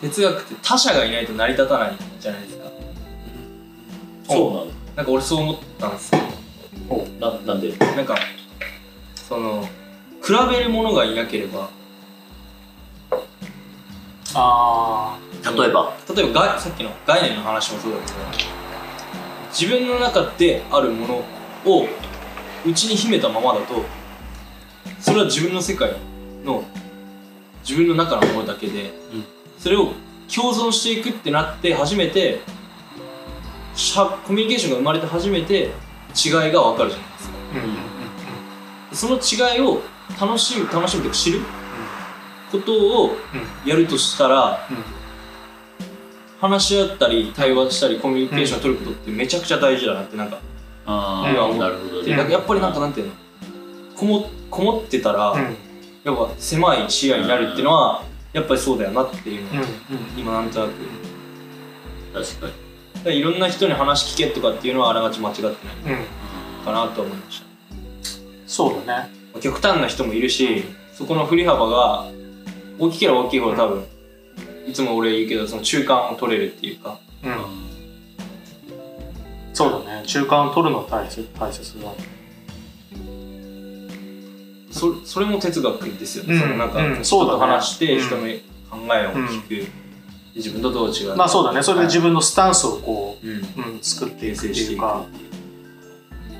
[0.00, 2.64] 哲学って他者がいないと成り立たないじゃないですか。
[4.28, 4.66] そうなの。
[4.96, 6.20] なんか俺そう思ったんですよ
[7.20, 7.76] ななんで？
[7.76, 8.16] なんか
[9.14, 9.68] その
[10.22, 11.70] 比べるものがいなければ。
[14.34, 15.18] あ
[15.54, 15.92] 例えば。
[16.14, 18.12] 例えばがさっきの概念の話もそうだけど
[19.50, 21.14] 自分の中であるもの
[21.64, 21.86] を
[22.66, 23.84] 内に秘めたままだと
[25.00, 25.92] それは自分の世界
[26.44, 26.64] の
[27.62, 28.92] 自分の中のものだけで、
[29.58, 29.92] それを
[30.32, 32.40] 共存していくってなって初めて
[33.74, 35.72] しゃコミュニケーションが生まれて初めて
[36.14, 37.36] 違いが分かるじゃないですか。
[38.92, 39.82] その違いを
[40.20, 41.40] 楽しむ楽しむというか知る
[42.52, 43.16] ことを
[43.64, 44.66] やるとしたら、
[46.38, 50.38] 話し合ったり対話したりコミュニケーションを取ることってめちゃくちゃ大事だなってなんか
[50.86, 53.12] あうんあなるほどやっぱりなんかなんていうの？
[53.96, 55.34] こもこもってたら、
[56.04, 58.02] やっぱ狭い視野になるっていうのは
[58.34, 59.64] やっぱりそうだよなっていうのを
[60.16, 60.72] 今なんとなく。
[62.12, 62.52] 確かに。
[62.52, 65.56] だからいろんな人に話聞けとかっていうのはあながち間違ってない。
[66.64, 67.46] かなと思いました。
[68.46, 69.10] そうだね。
[69.40, 72.06] 極端な人もいるしそこの振り幅が
[72.78, 73.84] 大きければ大きいほど多分
[74.66, 76.98] いつも俺言うけどその中間を取れるっていうか。
[77.22, 77.66] うん。
[79.54, 80.06] そうだね。
[80.06, 81.88] 中間を取るのは大切大切だ。
[84.70, 86.40] そそれも哲学ですよね、うん。
[86.40, 86.94] そのなんかうん。
[86.96, 87.40] 人そうだね。
[87.40, 88.06] と話してうん。
[88.06, 89.68] 人の考えを聞く、
[90.34, 91.62] 自分とどう違うまあそうだね。
[91.62, 93.30] それで自分のスタンスをこうん。
[93.30, 93.34] う、
[93.74, 95.04] うん、作っていくっていうか。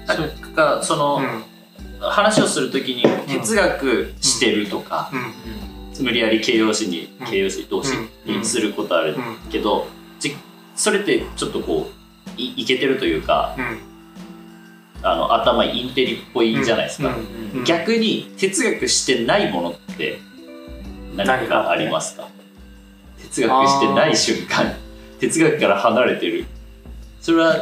[0.08, 0.16] あ
[0.54, 0.82] か。
[0.82, 1.56] その、うん。
[2.00, 7.26] 話をするときに哲学してるとか、うん無理やり形容詞に、うん。
[7.26, 7.92] 形容詞動詞
[8.26, 9.50] うんにすることあるうん。
[9.50, 9.86] けど、
[10.18, 10.36] じ
[10.74, 11.90] それってちょっとこ
[12.36, 13.78] ういいけてるというかうん。
[15.02, 17.14] あの頭インテリっぽいじゃないですか、
[17.54, 17.64] うん。
[17.64, 20.18] 逆に哲学してないものって
[21.14, 22.28] 何かありますか？
[23.22, 24.74] 哲学してない瞬間
[25.20, 26.46] 哲学から離れてる。
[27.20, 27.54] それは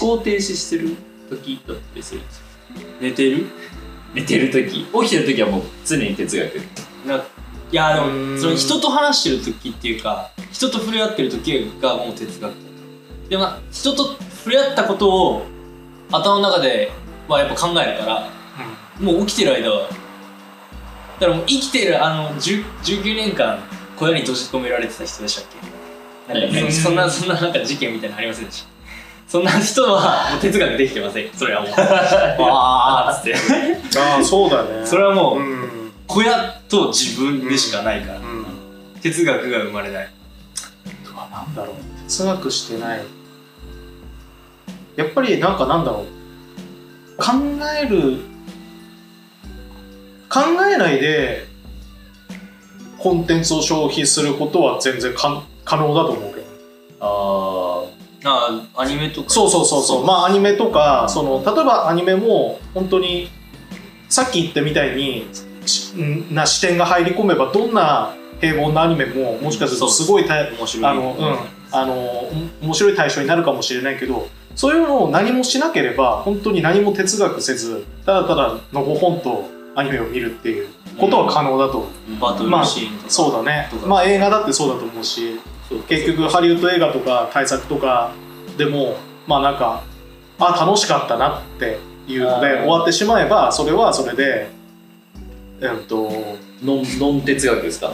[0.00, 0.96] 思考停止してる
[1.30, 2.46] 時だったりするんですか？
[3.00, 3.46] 寝てる？
[4.14, 4.84] 寝てる時。
[4.84, 6.60] 起きてる時はもう常に哲学
[7.06, 7.20] ない
[7.70, 8.34] やでうん。
[8.34, 12.52] もその人と話してる時っていうか人と触れ合ってる時がもう哲学
[13.28, 15.42] でも人と触れ合ったことを
[16.10, 16.90] 頭の中で、
[17.28, 18.28] まあ、やっぱ考えるから
[19.00, 23.58] もう起きてる間はだからもう生きてるあの10 19年間
[23.96, 25.44] 小屋に閉じ込められてた人でしたっ
[26.28, 26.34] け？
[26.34, 28.68] なんかそんなそんななんか事件みたいなのありませんでした。
[29.28, 31.30] そんな人はもう哲学できてません。
[31.32, 31.70] それはもう。
[31.78, 33.34] あ あっつって。
[33.98, 34.84] ああそうだね。
[34.84, 35.70] それはもううん
[36.12, 38.44] 小屋と自分でしかないから、うん。
[39.00, 40.10] 哲学が生まれない。
[41.06, 41.76] とはなんだろう。
[42.06, 43.00] 哲学してない。
[44.96, 47.16] やっぱりなんかなんだろう。
[47.16, 47.32] 考
[47.82, 48.18] える。
[50.28, 51.46] 考えないで。
[52.98, 56.46] コンテンツを消費することは全然か可能だと思うけど。
[57.00, 59.30] あああアニメとか。
[59.30, 60.04] そうそうそうそう。
[60.04, 63.30] まあアニメとかその例えばアニメも本当に
[64.10, 65.26] さっき言ったみたいに
[66.30, 71.36] な視点が入り込めばどんな平凡なアニメももしかするとすごいた面白いあの、うん、
[71.72, 81.78] あの、お面白い対象になるかもしれないけど、そういうのを何もしなければ、本当に何も哲学せず、ただただのほほんとアニメを見るっていうことは可能だと。
[81.78, 82.20] 思う。
[82.20, 83.70] バトルシーンとか、そうだね。
[83.86, 85.40] まあ映画だってそうだと思うし、
[85.88, 88.12] 結局ハリウッド映画とか大作とか
[88.58, 88.96] でも、
[89.26, 89.82] まあなんか、
[90.38, 94.50] あ、楽しかったなっていうので終わってしまえば、それはそれで、
[95.62, 96.10] えっと、
[96.64, 97.92] ノンノン哲学ですか？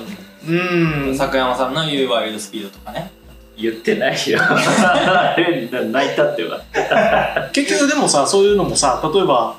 [0.49, 3.11] うん、坂山さんの言うワイルドスピードとかね。
[3.57, 4.39] 言ってないよ。
[5.91, 6.61] 泣いたっては
[7.53, 9.55] 結局でもさそういうのもさ例えば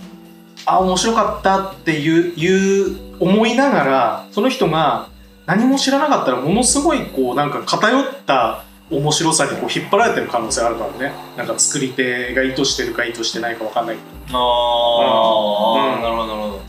[0.65, 5.07] あ面白かったっていういう思いながらその人が
[5.45, 11.13] 何も知らなかったらものすごいこうなんか偏った面白さにこう引っ張られてる可能性あるからね。
[11.37, 14.37] なんか作り手が意図してるか意図してないか分かんないけど。
[14.39, 16.01] あうん。
[16.01, 16.61] なるほどなるほど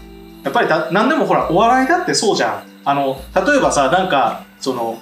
[0.44, 2.62] やっぱりだ何でもほらお笑いだってそうじゃん。
[2.84, 4.98] あの例えばさなんかその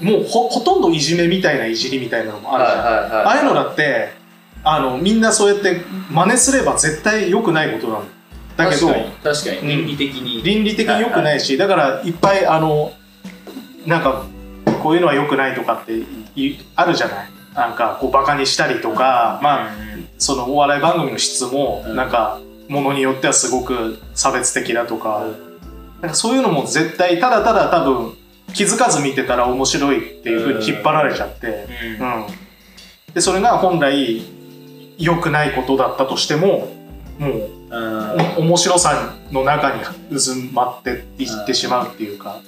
[0.00, 4.12] もうほほとんどいじめみたいないじりみたいなのもあるじゃん、ああいうのだって
[4.62, 8.04] あのみんなそうやって真似すれば絶対良くないことなの。
[8.56, 9.58] だけど確かに確かに。
[9.58, 9.68] うん。
[9.68, 12.92] 倫理的に、倫理的に良くないしだからいっぱいあの
[13.86, 14.24] なんか
[14.82, 15.92] こういうのは良くないとかって
[16.36, 17.30] いあるじゃない。
[17.54, 19.70] なんかこうバカにしたりとか、まあ
[20.18, 21.96] そのお笑い番組の質もうん。
[21.96, 25.26] なんかものによってはすごく差別的だとか,、
[26.00, 28.16] なんかそういうのも絶対ただただ多分
[28.52, 31.66] 気づかず見てたら面白いっていうふうに引っ張られちゃって、
[31.98, 32.24] うん。
[32.24, 32.26] うん、
[33.14, 34.22] でそれが本来
[34.96, 36.72] 良くないことだったとしても
[37.18, 39.90] もう面白さの中に渦
[40.52, 42.40] まっていってしまうっていうか、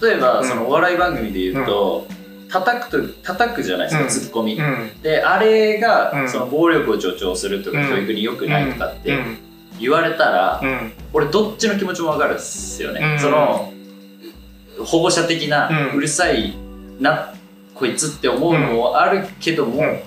[0.00, 0.48] 例えば、うん。
[0.48, 2.06] そのお笑い番組で言うと、
[2.52, 4.08] 叩くと叩くじゃないですか、うん。
[4.10, 4.90] ツッコミ、うん。
[5.02, 6.28] であれが、うん。
[6.28, 7.88] その暴力を助長するとか、うん。
[7.88, 9.38] 教育に良くないとかってうん。
[9.80, 10.92] 言われたら、うん。
[11.14, 13.18] 俺どっちの気持ちもわかるっすよね、うん。
[13.18, 13.72] その
[14.84, 16.54] 保護者的な、ううんるさい
[17.00, 17.32] な
[17.74, 20.00] こいつって思うのもあるけども、うん。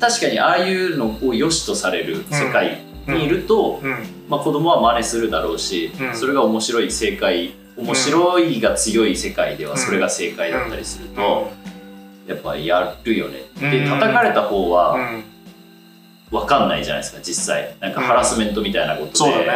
[0.00, 4.06] 確かにああいうのを良しとされる世界にいると、うん。
[4.30, 6.16] まあ、子供は真似するだろうし、うん。
[6.16, 11.50] それが面白い正解面白いが強い世界ではそれが正解だったりすると、
[12.26, 13.42] やっぱやるよね。
[13.58, 13.90] でうん。
[13.90, 15.24] 叩かれた方うはん。
[16.30, 17.74] 分かんないじゃないですか実際。
[17.80, 19.50] なんかハラスメントみたいなことで、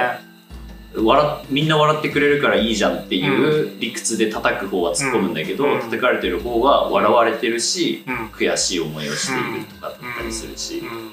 [0.97, 5.81] 笑っみんな笑ってくれるからいいじゃんっていう理屈で叩く方は突っ込むんだけど、うん。
[5.81, 8.27] 叩かれてる方は笑われてるし、うん。
[8.29, 11.11] 悔しい思いをしているとかだったりするし、うん。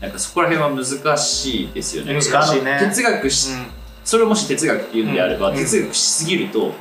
[0.00, 2.14] なんかそこら辺は難しいですよね。
[2.14, 2.78] 難しいね。
[2.80, 3.50] 哲学し、
[4.04, 5.56] それをもし哲学っていうんであれば、うん。
[5.56, 6.72] 哲学しすぎると、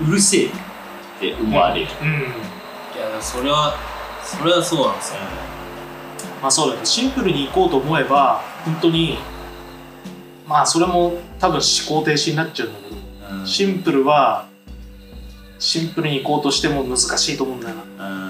[0.00, 0.08] うん。
[0.08, 0.50] うるせえっ
[1.20, 1.86] て思われる。
[2.02, 2.08] うん。
[2.08, 2.12] い
[3.02, 3.74] やそれは
[4.24, 5.20] それはそうなんですよ
[6.42, 9.18] まあそうだねシンプルに行こうと思えば本当に
[10.46, 12.96] まあそれも多分思考停止になっちゃうんだけど
[13.40, 13.46] うん。
[13.46, 14.46] シンプルは
[15.58, 18.08] シンプルに行こうとしても難しいと思うんだよな。
[18.08, 18.29] うん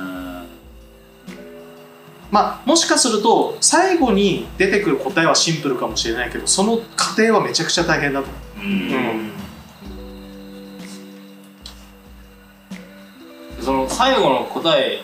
[2.31, 8.69] まあもしかすると最後に出てくる答えはシンプルかもしれないけどその過程はめちゃくちゃ大変だと思う。
[8.69, 8.75] んう、
[13.59, 13.65] うん。
[13.65, 15.03] その最後の答え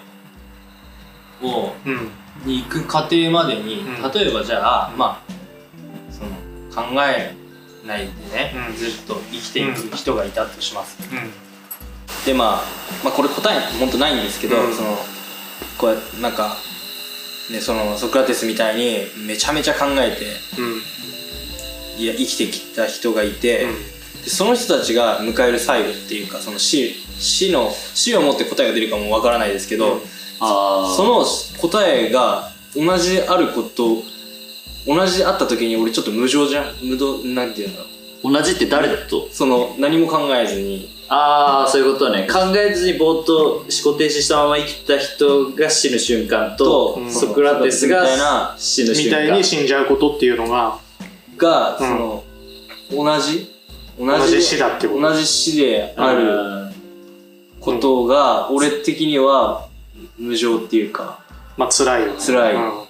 [1.42, 2.10] をうん。
[2.44, 4.12] に行く過程までに、うん。
[4.12, 5.32] 例えばじゃあ、うんまあ
[6.12, 6.30] その
[6.70, 7.34] 考え
[7.86, 8.76] ないでね、うん。
[8.76, 11.32] ずっと生きていく人がいたとします、うん。
[12.24, 12.62] で、まあ、
[13.02, 14.74] まあこれ答え本当ないんですけど、うん。
[14.74, 14.96] その
[15.78, 16.56] こうやってなんか、
[17.50, 20.26] ね、そのソクラテスみたいにめちゃめちゃ考えて
[20.60, 22.02] うん。
[22.02, 23.66] いや生きてきた人がいて、
[24.24, 30.00] でその人たちが迎える最後っていうかその死死の死をもって答えが出るかもわからないですけど、うん。
[30.40, 30.94] あー。
[30.94, 31.24] その
[31.60, 34.02] 答えが同じであること
[34.86, 36.74] 同じであった時に俺ちょっと無情じゃん。
[36.82, 37.86] 無道なんていうんだろ
[38.24, 38.32] う。
[38.32, 39.28] 同じって誰と？
[39.30, 42.26] その何も考えずにああそういうことね。
[42.26, 47.12] 考えずにぼーっと思考停止したまま生きた人が死ぬ瞬間と、うん。
[47.12, 49.22] ソクラテスがみたいな死ぬ瞬間。
[49.22, 50.78] みたいに死んじゃうことっていうのが
[51.36, 51.78] が、うん。
[51.78, 52.24] その
[52.90, 53.54] 同じ
[53.98, 55.00] 同同じ死だってこと。
[55.00, 56.74] 同じ死であるる
[57.60, 59.68] ことが俺的には
[60.18, 61.20] 無情っていうか
[61.56, 62.18] まあ辛いよね。
[62.18, 62.54] 辛い。
[62.54, 62.86] うん。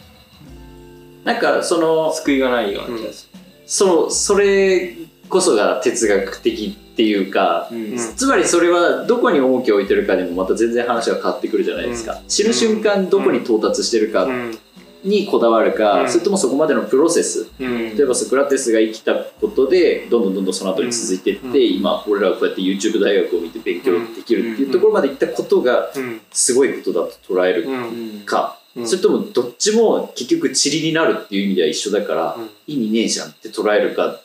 [1.24, 3.28] なんかその救いがないような気がす
[3.66, 4.96] そのそれ
[5.28, 7.92] こそが哲学的っていうか、る、うん。
[7.92, 14.58] うんつまりそれはどこに重きを置いてるかでもまた全然話が変わってくるじゃないですか、死ぬ瞬間どこに到達してるかうん。
[15.04, 16.10] にこだわるか、うん。
[16.10, 17.50] それともそこまでのプロセス。
[17.60, 17.96] うん。
[17.96, 21.76] 例えばソクラテスが生きたことでどんどんどんどんその後に続いていって、うん。
[21.78, 26.20] 今俺らはこうやって YouTube 大学を見て勉強できるっていうところまでいったことがうん。
[26.32, 28.22] すごいことだと捉えるうん。
[28.24, 28.88] か、うん。
[28.88, 32.50] それともどっちも結局塵になるっていう意味では一緒だから、うん。
[32.66, 34.20] 意味ねえじゃんって捉えるか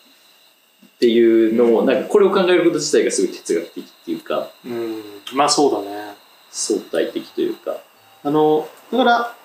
[1.02, 5.02] っていうのをなんかこれを考えること自体がすごい哲学的っていうかうん。
[5.34, 6.14] まあそうだね。
[6.52, 7.78] 相対的というか。
[8.24, 9.36] あのだから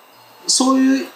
[0.45, 1.07] そういう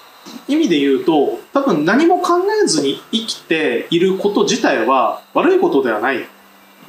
[0.48, 6.28] 意味で言うと多分何も考えずに生きていること自体は悪いことではない。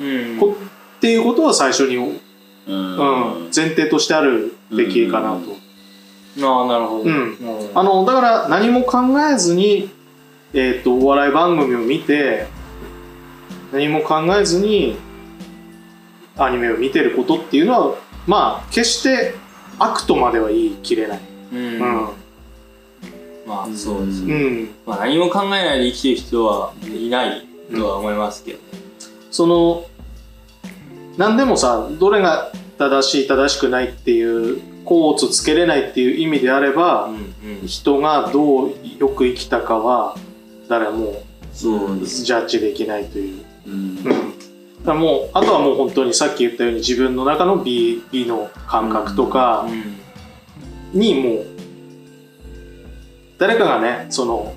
[0.00, 0.38] うん。
[0.40, 0.56] こ
[0.96, 2.16] っていうことは最初に、うん。
[2.66, 2.74] う
[3.48, 5.56] ん前提としてあるべきかなと。
[6.38, 6.42] うん。
[6.42, 7.36] ああなるほど、うん。
[7.74, 8.98] あのだから何も考
[9.30, 9.90] えずに、
[10.54, 12.46] えー、とお笑い番組を見て
[13.72, 14.96] 何も考えずに
[16.36, 19.34] アニメを見てることっていうのはまあ決して
[19.78, 21.20] 悪とまでは言い切れない。
[21.52, 21.58] うん。
[21.58, 21.80] うん。
[23.46, 24.70] まあそうですうね、ん。
[24.86, 28.64] まあ、何も考えないで生きてる人はいないとは思いますけどね、
[29.30, 29.86] その
[31.16, 37.66] 何でもさどれが正しい正しくないっていう甲乙つけれないっていう意味であれば、うんうん。
[37.66, 40.16] 人がどうよく生きたかは
[40.68, 41.22] 誰も
[41.54, 43.41] ジャッジできないという。
[43.66, 43.72] うん。
[43.72, 44.18] うん、だか
[44.86, 49.66] らもうあとはもう本当にさっき言ったように自分の中の美美の感覚とか
[50.92, 51.46] にもう
[53.38, 54.54] 誰かがねその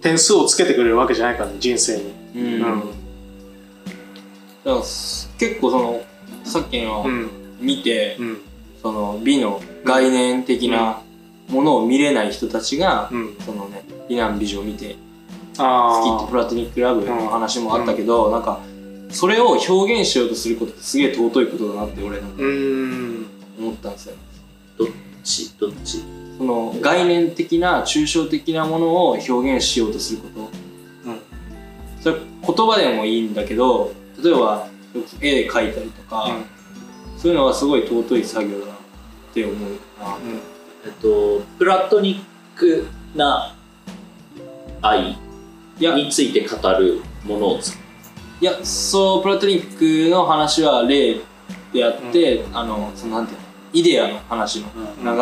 [0.00, 2.14] 点数をつけてくれるわけじゃないからね人生に。
[2.36, 2.72] うん、うん。
[2.82, 2.98] うん
[4.64, 6.02] だからす結構その
[6.44, 7.30] さっきのうん。
[7.60, 8.38] 見て、うん。
[8.82, 11.02] その美の概念的な
[11.48, 14.96] ものを見れない人たちが、うん、そのね美男美女を見てあ
[15.58, 18.60] 好きってプラトニックラブの話もあったけど、なんか
[19.10, 22.42] それを表現しようとすることってすげえ尊いことだなって俺なんか
[23.58, 24.14] 思ったんですよ。
[24.78, 24.88] どっ
[25.24, 25.54] ち？
[25.58, 26.02] どっち？
[26.38, 30.40] その概念的な抽象的なものを表現しようとすること、
[31.10, 31.20] うん。
[32.00, 33.92] それ言葉でもいいんだけど
[34.22, 34.68] 例えば
[35.20, 36.36] 絵で描いたりとか、
[37.16, 38.76] そういうのはすごい尊い作業だなっ
[39.34, 40.16] て思うな、
[40.84, 42.22] えっとプラトニッ
[42.56, 42.86] ク
[43.16, 43.56] な
[44.80, 45.18] 愛？
[45.78, 47.74] について語るものをつ
[48.40, 51.20] いやそうプラトニックの話は例
[51.72, 54.68] であって、あのそのなんていうのイデアの話の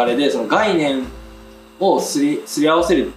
[0.07, 1.05] 流れで、その概念
[1.81, 3.13] をすりすり合わせる、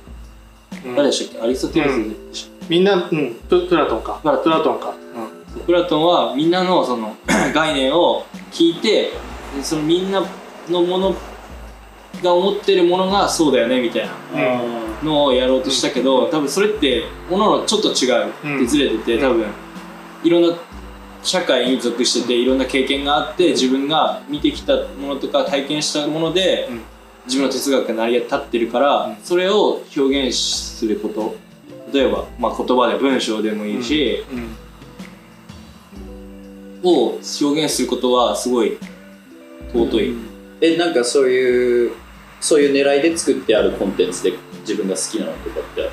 [0.86, 0.96] うん。
[0.96, 1.46] 誰でしたっけ？
[1.46, 4.20] アリストテレスでしたっみんな、うん、ププラトンか。
[4.24, 4.44] プラトン。
[4.44, 4.94] プラトンか、
[5.56, 7.16] けプラトンはみんなのその
[7.54, 9.12] 概念を聞いて
[9.56, 10.24] でそのみんな
[10.70, 11.16] のもの
[12.24, 14.14] が思ってるものがそうだよねみたいな
[15.04, 19.46] のをやろうとしたけど多分それっておのおのちょっと違ううんでずれてて多分
[20.24, 20.56] いろんな
[21.24, 26.82] 社会に属してていろんな経験があって自分が見てきたものとか体験したものでうん。
[27.26, 29.18] 自分の哲学が成り立ってるから、うん。
[29.24, 31.36] それを表現すること。
[31.94, 34.56] 例えば、まあ、言葉で文章でもいいし、うん。
[36.84, 38.78] を表現することはすごい
[39.74, 40.16] 尊い、
[40.62, 41.92] えなんかそういう
[42.42, 45.90] そういう狙いで作ってあるコンテンツで自分が好きなのとかって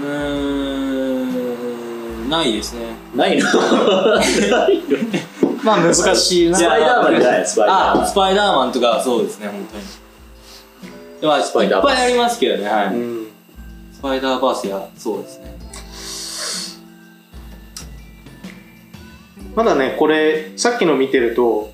[0.00, 1.24] うー
[2.24, 2.86] んないですね。
[3.14, 3.44] ないの？
[3.44, 3.50] な
[4.68, 4.98] いの
[5.62, 6.58] まあ難しいな。
[6.58, 7.46] スパイダーマンじゃない？
[7.46, 8.02] スパイダーマン。
[8.02, 9.84] あスパイダーマンとかそうですね本当に。
[11.20, 11.94] でまあスパイダーバース。
[11.94, 12.94] いっぱいありますけどね、はい。
[12.94, 13.26] うん。
[13.92, 15.56] スパイダーバースやそうですね。
[19.54, 21.72] まだねこれさっきの見てると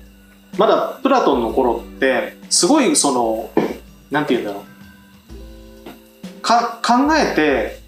[0.57, 3.49] まだプラトンの頃ってすごいその
[4.11, 6.41] なんて言うんだろう。
[6.41, 7.79] か考えて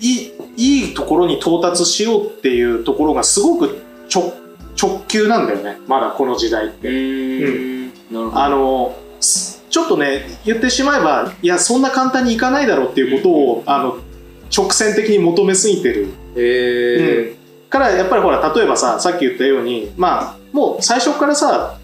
[0.00, 3.82] いいいいところに到達しようっていうところがすごく
[4.14, 4.34] 直
[4.80, 5.78] 直球なんだよね。
[5.88, 6.88] まだこの時代って。
[6.88, 7.92] うん。
[8.34, 13.98] あのすちょっとね言ってしまえばいやそんな簡単にいかないだろうっていうことをあの
[14.54, 16.12] 直線的に求めすぎてる。
[16.36, 17.36] へうん。
[17.70, 21.78] からやっぱりほら例えばささっき言ったようにまあもう最初からさ、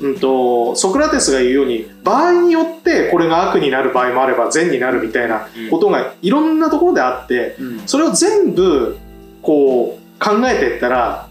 [0.00, 7.80] うん、とソクラテスが言うように場合によってこれが悪になる場合もあれば善になるみたいなことがいろんなところであってうん。
[7.86, 8.96] それを全部
[9.42, 11.28] こう考えていったら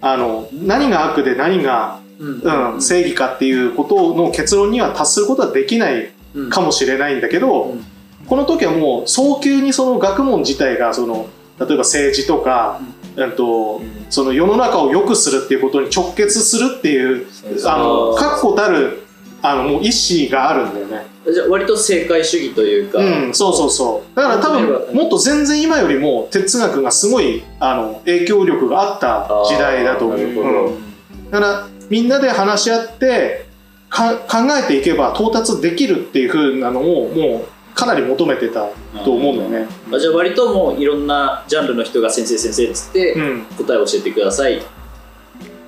[0.00, 2.74] あの何が悪で何が、うん。
[2.74, 6.50] うん、正義かっていうことの結論には達することはできないうん。
[6.50, 7.84] かもしれないんだけど、うん。
[8.26, 12.80] この時はもう早急にその学問自体がその例えば政治とか、
[13.26, 13.32] うん。
[13.32, 17.26] とその世の中を良くするっていうことに直結するっていう
[17.66, 19.02] あの確固たる
[19.42, 21.06] あのもう意思があるんだよね。
[21.32, 24.16] じゃあ割と正解主義というか、うん、そうそうそう。
[24.16, 30.18] だから多分もっと全然今よりも哲学がすごいあの影響力があった時代だと思う。
[30.18, 31.30] うん。
[31.30, 33.46] だからみんなで話し合って
[33.90, 37.48] か考えていけば到達できるっていう風なのをもう
[37.80, 38.68] かなり求めてた
[39.04, 39.68] と思うんだよね。
[39.92, 43.42] あじゃあ割ともういろんなジャンルの人が先生先生っつってうん。
[43.56, 44.62] 答えを教えてくださいっ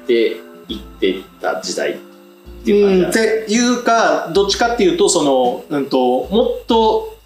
[0.06, 0.36] て
[0.68, 1.96] 言ってた時代っ
[2.64, 5.98] ていう感じうん、ていうかどっちかっていうとその、うん、と
[6.28, 7.18] もっと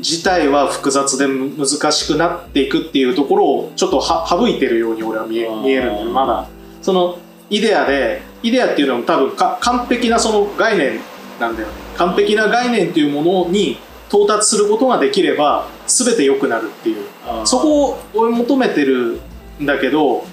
[0.00, 6.48] 事態は複雑でむ難しくなっていくっていうところをちょっとは省いてるように俺は見え見えるんだよまだ。
[6.82, 7.18] その
[7.50, 11.00] イデアでイデアっていうのも多分か完璧なその概念
[11.38, 11.74] なんだよね。
[11.96, 13.78] 完璧な概念っていうものに
[14.08, 17.06] 到達することができれば全て良くなるっていう。
[17.44, 19.20] そこを追い求めてる
[19.60, 20.24] んだけど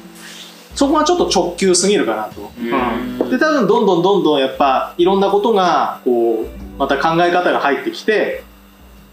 [0.75, 2.51] そこがちょっと直球すぎるかなと。
[2.57, 3.29] うん。
[3.29, 8.43] で多分どんどんどんどんやっぱいろんなことがこうまた考え方が入ってきて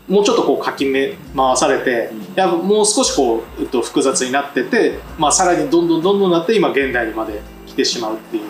[0.08, 2.20] もうちょっとこうかきめ回されて、うん。
[2.20, 8.42] いやもう少しこう、えっと、複雑になってて、まあ、さらにどんどんどんどんなって今現代にまで来てしまうっていう。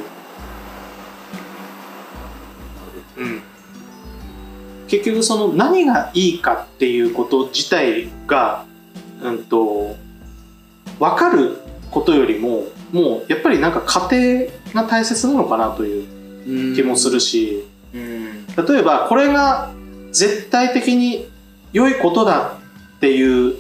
[3.19, 3.43] うん
[4.91, 8.65] 結局その何がいいかっていうこと自体が、
[9.23, 9.97] うん、と
[10.99, 11.59] 分かる
[11.93, 17.65] ことよりももうやっぱりなんか家庭が大切なのかなという気もするし。
[17.95, 18.47] うん。
[18.47, 19.73] 例えばこれが
[20.11, 21.29] 絶対的に
[21.73, 22.59] 良いことだ
[22.97, 23.57] っていう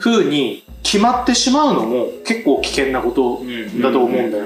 [0.00, 3.42] 風に決まってしまうのも結構危険なこと
[3.80, 4.44] だと思うんだよ。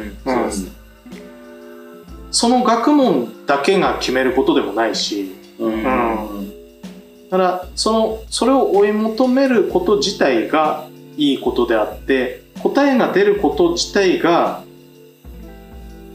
[2.30, 5.22] その学問だけが決めることでもないし。
[5.22, 10.86] うんだからそのそれを追い求めること自体が
[11.16, 14.62] いいことであって答えが出ること自体が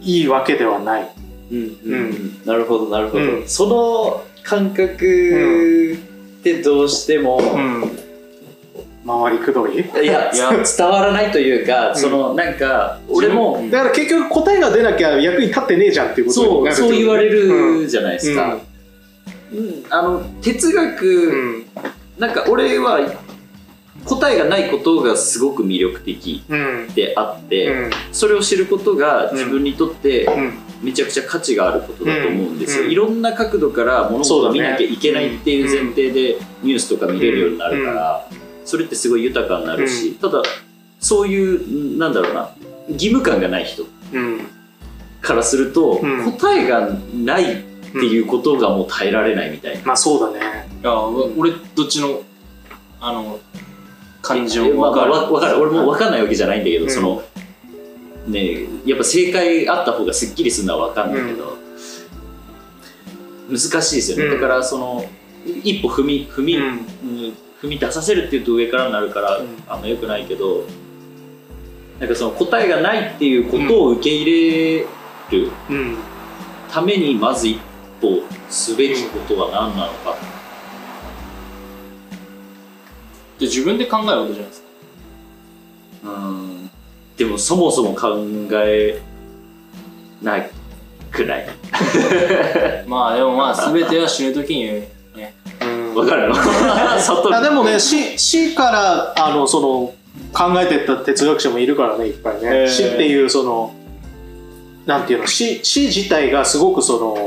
[0.02, 1.10] いいわけではない。
[1.52, 2.41] うんうん。
[2.45, 3.48] なるほどなるほど、うん。
[3.48, 5.98] その感覚
[6.39, 7.98] ってどうしても、うん、
[9.06, 9.76] 回りくどい？
[9.80, 18.62] いや いや伝わらないというか、そのなんか俺もだから結局答えが出なきゃ役に立ってねえじゃんっていうことにそうなるそう言われうんるじゃないですか、うん
[19.89, 21.66] あの哲学、うん。
[22.18, 23.00] なんか俺は
[24.06, 26.88] 答えがないことがすごく魅力的うん。
[26.93, 27.91] であって、うん。
[28.12, 30.54] それを知ることが自分にとってうん。
[30.82, 32.91] めちゃくちゃ価値があることだと思うんですよ、うん。
[32.91, 38.30] いろんな角度から物事を見なきゃいけないっていう前提でニュースとか見れるようになるから、
[38.64, 40.43] それってすごい豊かになるし、ただ
[41.00, 42.52] そういうなんだろうな
[42.89, 44.41] 義務感がない人うん。
[45.20, 46.32] からすると、うん。
[46.32, 49.84] 答えがないっていうことがもう耐えられないみたいな。
[49.86, 50.68] まあそうだね。
[50.82, 52.22] いやわ俺どっちの
[53.00, 53.40] あの
[54.22, 55.62] 感情まあまあも分かる、わわかる。
[55.62, 56.92] 俺も分かんないわけじゃないんだけど、うん。
[56.92, 57.24] その
[58.28, 61.58] ねやっぱ正解あった方がすっきりするのは分かんないけど、
[63.50, 64.42] 難しいですよね、うん。
[64.42, 65.06] だからその
[65.46, 66.64] 一歩踏み踏み、うん。
[66.64, 66.78] うん
[67.60, 69.48] 踏み出させるっていうと上からになるから、うん。
[69.68, 70.64] あんまよくないけど
[72.00, 74.80] なんかその答えがないっていうことを受け入れ
[75.32, 75.98] るうん。
[76.70, 77.60] ためにまず一
[78.02, 80.16] 歩すべきことは何なのか、
[83.39, 84.68] じゃあ自分で考えることじゃないですか。
[86.04, 86.70] うん。
[87.18, 88.16] でもそもそも考
[88.66, 89.02] え
[90.22, 90.41] な
[91.12, 91.48] くない？
[92.88, 94.91] まあでもまあ全ては死ぬ時にね。
[95.62, 95.95] うん。
[95.95, 96.36] わかるの？
[97.41, 99.93] でもね死死からあのその
[100.34, 103.74] 考えてった哲学者もいるからねいっぱいね、死っていうその
[104.86, 105.28] なんていうの？
[105.28, 107.27] 死死自体がすごくその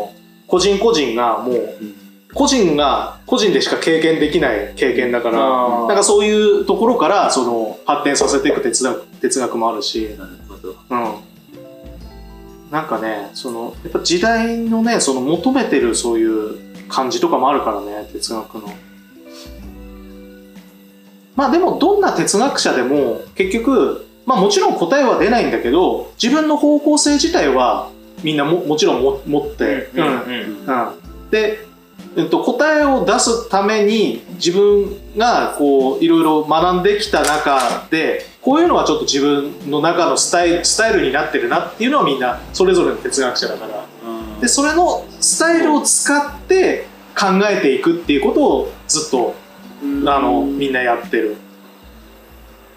[0.50, 1.74] 個人個人がもう
[2.34, 10.76] 個人が個人でしか経験できない経験だからなんかそういうところからその発展させていく哲学哲学もあるし、なるほど。
[10.90, 11.14] うん、
[12.70, 18.72] なんかねそのやっぱ時代のねその求めてるそういう感じとかもあるからね哲学の。
[21.36, 27.90] まあでもどんな哲学者でも結局まあもちろん答えは出ないんだけど自分の方向性自体は
[28.22, 31.30] みんなももちろんも持って、うんうんうん。
[31.30, 31.64] で、
[32.16, 43.84] えっと、答えを出すために自分がこういろいろ学んできた中でこういうのはちょっと自分の中のスタイルスタイルになってるなっていうのはみんなそれぞれの哲学者だから。
[44.40, 49.34] でそれのスタイルを使って考えていくっていうことをずっと
[49.82, 51.36] あのみんなやってる。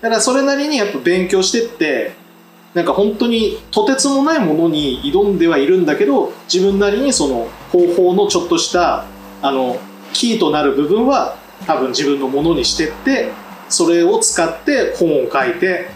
[0.02, 2.12] だからそれなりにやっぱ勉強してって
[2.74, 9.06] なんか本当にとてつもないものに挑んではいるんだけど自分なりにその方法のちょっとした
[9.42, 9.78] あの
[10.14, 13.32] キーとなる部分は多分自分のものにしてって
[13.70, 15.90] それを使って本を書いて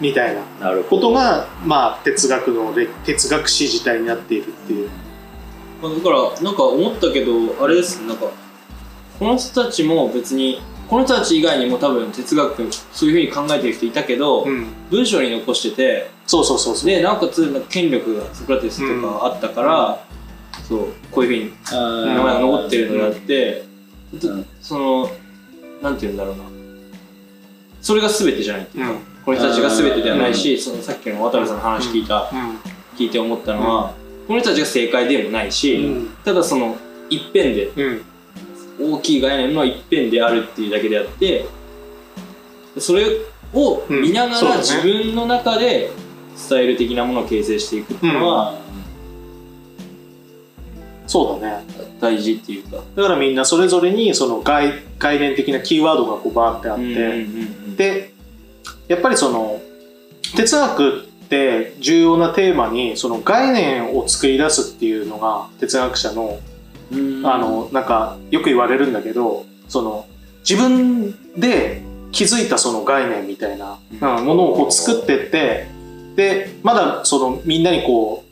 [0.00, 0.42] みたいな
[0.88, 4.88] ことがまあ哲学のれ哲学史自体になっているっていう。
[5.82, 8.26] まあだからなんか思ったけどあれですなんか
[9.18, 16.86] この人たちも別にこの人たち以外にも多分哲学そういうふうに考えてる人いたけど、うん、文章に残しててそうそうそう。
[16.86, 20.04] でなおかつ権力がソクラテスとかあったから、
[20.68, 23.64] そうこういうふうに名前が残ってるのであって、
[24.12, 24.46] うん。
[24.60, 25.10] その
[25.80, 26.44] なんて言うんだろうな。
[27.80, 28.98] それが全てじゃないっていうか、うん。
[29.24, 32.26] この人たちが全てではないし、そのさっきの渡部さんの話聞いた、う
[32.98, 33.94] 聞いて思ったのは、
[34.26, 36.08] この人たちが正解でもないし、ん。
[36.24, 36.76] ただその
[37.08, 38.04] 一辺でうん
[38.80, 41.46] 大きい概念の一辺であるっていうだけであって
[42.78, 43.06] それ
[43.52, 45.90] を見ながら自分の中で
[46.36, 48.54] スタイル的なものを形成していくっていうのは
[51.08, 51.64] そうだね。
[52.00, 52.76] 大事っていうか。
[52.94, 58.12] だからみんなそれぞれにその概概念的なキーワードがこうバーってあって、うんうんうんで
[58.88, 59.60] やっぱりその
[60.34, 66.57] 哲学って重要なテーマにその概念を作り出すっていうのが哲学者のうん
[66.90, 70.06] あのなんかよく言われるんだけどその
[70.48, 71.82] 自分で
[72.12, 74.24] 気づいたその概念みたいな、うん。
[74.24, 75.68] ものをこう作ってって
[76.16, 78.24] でまだそのみんなにこ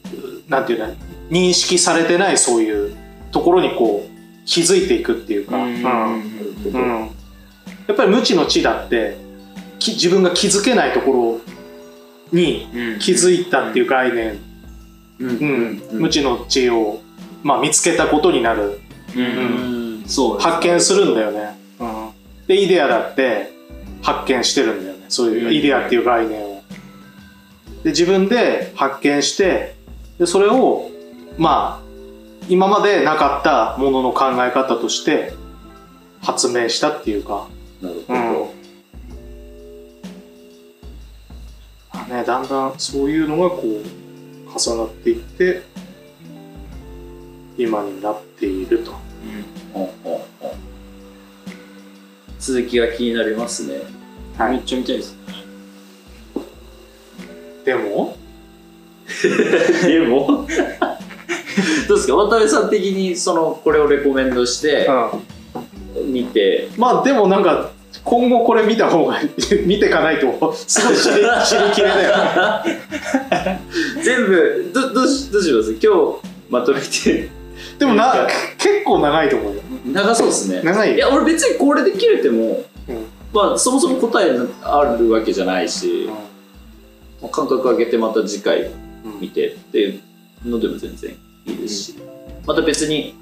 [0.49, 0.95] うなんていうの
[1.31, 2.97] 認識されてないそういう
[3.33, 5.75] ところにこう気づいていくっていうか、うん。
[5.75, 5.83] うん。
[6.65, 7.11] うん。
[7.87, 9.17] やっぱり無知の知だって
[9.79, 11.41] き自分が気づけないところ
[12.33, 12.99] にうん。
[12.99, 14.39] 気づいたっていう概念、
[15.21, 15.29] うん。
[15.29, 16.01] うん。
[16.01, 17.03] 無知の知を、
[17.43, 18.81] まあ、見つけたことになる。
[19.15, 19.23] うん。
[19.23, 19.25] う
[19.73, 19.77] ん。
[20.07, 22.11] そう発見するんだよね、うん、
[22.47, 23.53] でイデアだって
[24.03, 25.07] 発見してるんだよね。
[25.09, 26.63] そういうイデアっていう概念を。
[27.83, 29.75] で自分で発見して
[30.19, 30.91] でそれを
[31.39, 31.87] まあ
[32.49, 35.35] 今までなかったものの考え方として
[36.23, 37.49] 発明したっていうか、
[37.83, 38.33] なるほうん。
[38.35, 38.55] ど
[41.93, 45.63] まあね、だんだんそういうのがこう重なっていって
[47.59, 48.93] 今になっていると。
[49.73, 49.91] ほん。
[52.39, 53.81] 続きが気になりますね。
[54.37, 54.53] はい。
[54.53, 55.17] めっちゃ見たいです。
[57.65, 58.17] でも？
[59.87, 60.47] でも？
[61.89, 62.15] どうですか？
[62.17, 64.87] 渡辺さん的にそのこれをレコメンドして
[65.97, 66.13] うん。
[66.13, 66.69] 見て。
[66.77, 67.71] まあでもなんか
[68.05, 69.19] 今後これ見た方が
[69.65, 70.53] 見ていかないと。
[70.55, 72.15] すごい知りきれだよ。
[74.05, 75.73] 全部どどうしどうします？
[75.73, 76.19] 今日
[76.51, 77.29] まとめて
[77.79, 78.27] でもな
[78.59, 79.63] 結構長いと思うよ。
[79.93, 80.63] 長そうですね。
[80.63, 80.97] 長いよ。
[80.97, 83.07] いや俺別にこれで切れても、うん。
[83.33, 84.31] まあそもそも答え
[84.63, 86.09] あるわけじゃないし、
[87.21, 88.63] まあ感覚上げてまた次回
[89.05, 89.21] うん。
[89.21, 90.01] 見てっていう
[90.45, 91.15] のでも全然
[91.47, 91.95] いいですし、
[92.47, 93.15] また別に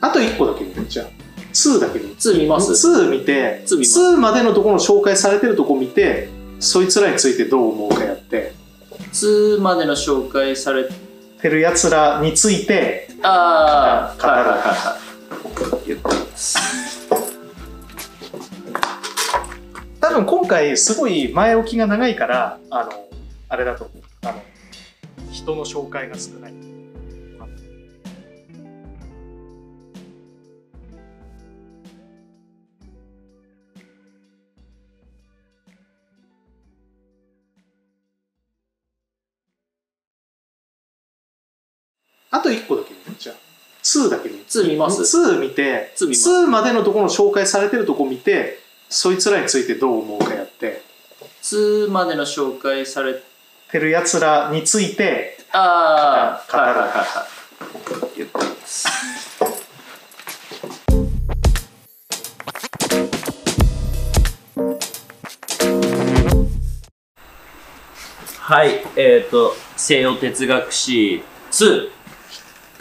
[0.00, 1.06] あと1個だけ見るじゃあ。
[1.52, 2.72] 2だけ見る2見ます。
[2.88, 4.00] 2見て2見ます。
[4.00, 6.28] 2までのところの紹介されてるとこ見て
[6.58, 8.52] そいつらについてどう思うかやって。
[9.12, 10.92] つまでの紹介されて
[11.42, 14.96] るやつらについてああ語るはいはいはいは
[15.82, 16.58] い言ってます。
[20.00, 22.90] 多分今回すごい前置きが長いからあの
[23.48, 24.02] あれだと思う。
[24.22, 24.42] あの
[25.32, 26.65] 人の紹介が少ない
[42.36, 43.36] あと1個だけ見るじゃあ。
[43.82, 45.00] 2だけ見る2見ます。
[45.16, 46.30] 2見て2見ます。
[46.30, 48.58] 2までのところの紹介されてるとこ見て
[48.90, 50.82] そいつらについてどう思うかやって。
[51.40, 53.22] つまでの紹介され
[53.70, 56.70] てるやつらについてああはい。
[56.70, 56.78] はい。
[56.78, 56.88] はい。
[56.88, 57.04] は
[58.12, 58.16] い。
[58.16, 58.86] 言ってます
[68.38, 68.84] はい。
[68.96, 71.95] えっ、ー、と西洋哲学史2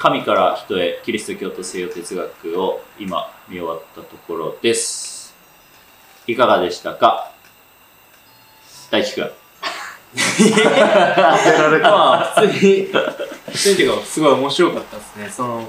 [0.06, 5.34] 神から人へキリスト教と西洋哲学を今見終わったところです。
[6.28, 7.32] いかがでしたか？
[8.92, 9.24] 大輝くん
[11.82, 15.28] まあ普通に普通にっていうかすごい面白かったですね。
[15.28, 15.68] その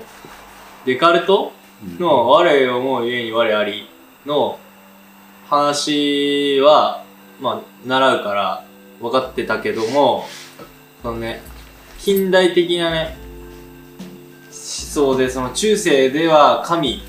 [0.85, 1.53] デカルト
[1.99, 3.89] の「我を思うゆえに我あり」
[4.27, 4.59] の
[5.49, 7.03] 話は
[7.41, 8.63] まあ習うから
[9.01, 10.29] 分かってたけども
[11.03, 11.41] そのね
[11.99, 13.26] 近代的なね思
[14.85, 17.03] 想でその中世では神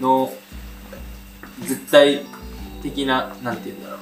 [0.00, 0.32] の
[1.60, 2.22] 絶対
[2.82, 3.96] 的ななんて言うんだろ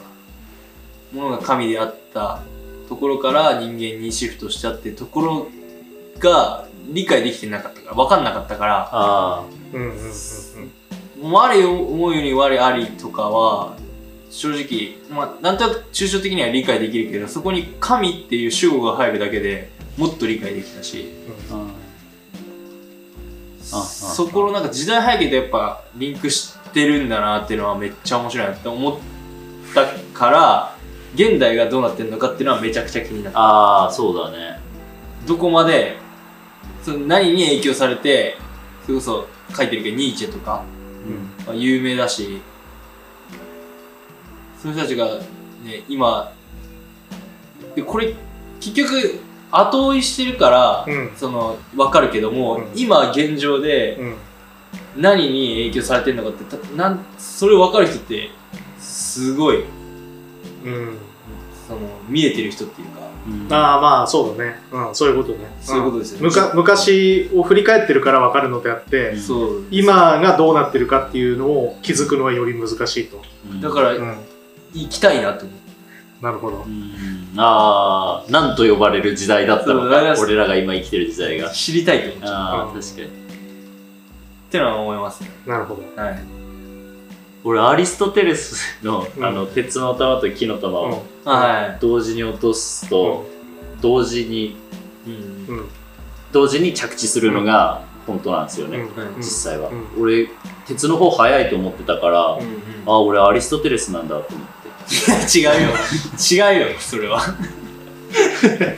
[1.12, 1.16] う。
[1.16, 2.42] なものが神であった
[2.88, 5.48] ところから人間にシフトしたってところ
[6.18, 9.44] が理解できてなかったから分かんなかったからあ。
[9.72, 9.94] うんうんうん
[11.22, 11.32] うん。
[11.32, 13.76] 我を思うように我ありとかは
[14.30, 21.12] 正直、まあ、なんとなく抽象的には理解できるけどそこに神っていう主語が入るだけでもっと理解できたし。
[21.50, 21.63] あああ
[23.82, 28.98] そこのなんか時代背景とやっぱリンクしてるんだなっていうのはめっちゃ面白いなって思っ
[29.74, 29.86] た
[30.18, 30.76] から
[31.14, 33.38] 現代がどうなってるのかっていうのはめちゃくちゃ気になった。
[33.38, 34.58] ああそうだね。
[35.26, 35.96] どこまで
[36.82, 38.36] その何に影響されて
[38.84, 40.64] それこそ書いてるけどニーチェとか、
[41.46, 42.42] まあ、有名だし
[44.60, 45.06] その人たちが
[45.62, 46.32] ね今
[47.74, 48.14] でこれ
[48.60, 49.20] 結局
[49.59, 51.12] 後追いしてるから、うん。
[51.16, 52.68] その分かるけども、うん。
[52.74, 54.16] 今現状でうん。
[54.96, 58.30] 何に影響されてるのかってたなんそれを分かる人って
[58.78, 59.64] すごい。
[60.64, 60.98] うん。
[61.66, 63.00] その見えてる人っていうか。
[63.26, 63.52] うん。
[63.52, 65.46] ああまあそうだね、うん、そういうことね。
[65.61, 66.26] そういうことですよね。
[66.26, 69.14] むか昔を振り返ってるから分かるのであって、
[69.70, 74.18] 今がどうなってるかっていうのを気づくのはより難しいと、うんだからうん、
[74.74, 75.63] 行きたいなと思う
[76.24, 76.62] なるほど。
[76.62, 77.34] うん。
[77.36, 80.14] ああ何と呼ばれる時代だったのか。
[80.18, 81.50] 俺らが今生きてる時代が。
[81.50, 82.30] 知りたいと思っちゃう。
[82.30, 82.36] うん。
[82.36, 83.04] ああ確かに。
[83.04, 83.10] っ
[84.50, 85.30] てのは思いますね。
[85.46, 86.02] なるほど。
[86.02, 86.18] はい。
[87.44, 89.24] 俺アリストテレスの,、うん。
[89.24, 90.92] あの鉄の玉と木の玉うん。
[90.92, 93.26] をは同時に落とすと、
[93.82, 94.56] 同時にい
[95.06, 95.10] う
[95.52, 95.56] ん。
[95.56, 95.68] うん
[96.32, 98.84] 同時に着地するのが本当なんですよね、
[99.18, 99.22] 実
[99.52, 100.02] 際は、うん。
[100.02, 100.28] 俺
[100.66, 102.40] 鉄の方早いと思ってたから、うん。
[102.40, 102.50] うん。
[102.86, 105.70] あ俺アリストテレスなんだと思っていや違うよ。
[106.30, 107.20] 違うよそれは。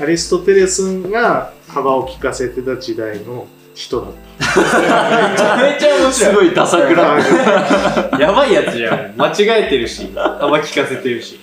[0.01, 6.13] アリストテレスが幅を利かせてた時代の人だっめちゃめちゃ面白い。
[6.13, 7.23] すごいダサくな
[8.11, 9.15] たやばいやつじゃん。
[9.17, 10.11] 間違えてるし。
[10.15, 11.41] 幅利かせてるし。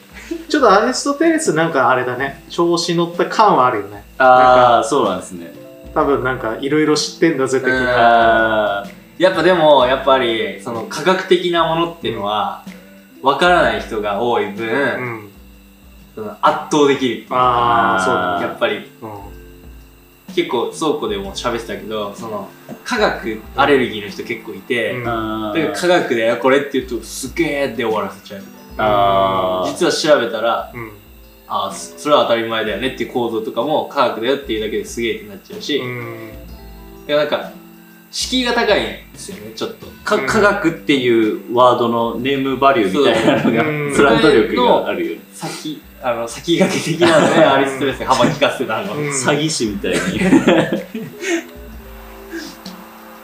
[0.50, 2.44] ちょっとアリストテレスなんかあれだね。
[2.50, 4.04] 調子乗った感はあるよね。
[4.18, 5.54] ああそうなんですね。
[5.94, 7.86] 多分なんかいろいろ知ってんだぜ的うん。
[7.86, 8.88] なあ
[9.20, 12.64] やっぱでもやっぱりその科学的なものっていうのは
[13.24, 15.30] 分からない人が多い分、うん。
[16.14, 18.46] その圧倒できるああそうだね。
[18.48, 18.92] やっぱり。
[19.02, 19.34] うん。
[20.36, 22.50] 結構倉庫でも喋ってたけどその
[22.84, 25.04] 科学アレルギーの人結構いて、うん。
[25.04, 29.68] だから科学だよこれって言うとすげえで終わらせちゃうみたいあー。
[29.68, 30.92] な実は調べたらうん。
[31.48, 36.32] ああそそれは当たり前だよねっていう構造とかも科学だよっていうだけですげえってなっちゃうし、うん。
[37.06, 37.52] でなんか
[38.14, 39.88] 敷居が高いんですよねちょっと。
[40.04, 40.28] かうん。
[40.28, 43.92] 科学っていうワードのネームバリューみたいなのがうん。
[43.98, 45.22] ブランド力があるよね。
[45.34, 48.88] 先あの先駆け的なので アリストテレスが幅利かせてたの。
[48.88, 49.10] が、うん。
[49.10, 49.98] 詐欺師みたいに。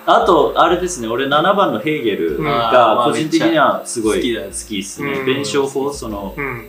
[0.08, 2.44] あとあれですね俺7番のヘーゲルうん。
[2.44, 4.24] が個人的にはすごい好
[4.68, 5.12] きですね。
[5.12, 5.26] うん。
[5.28, 6.66] 弁証法そのうん。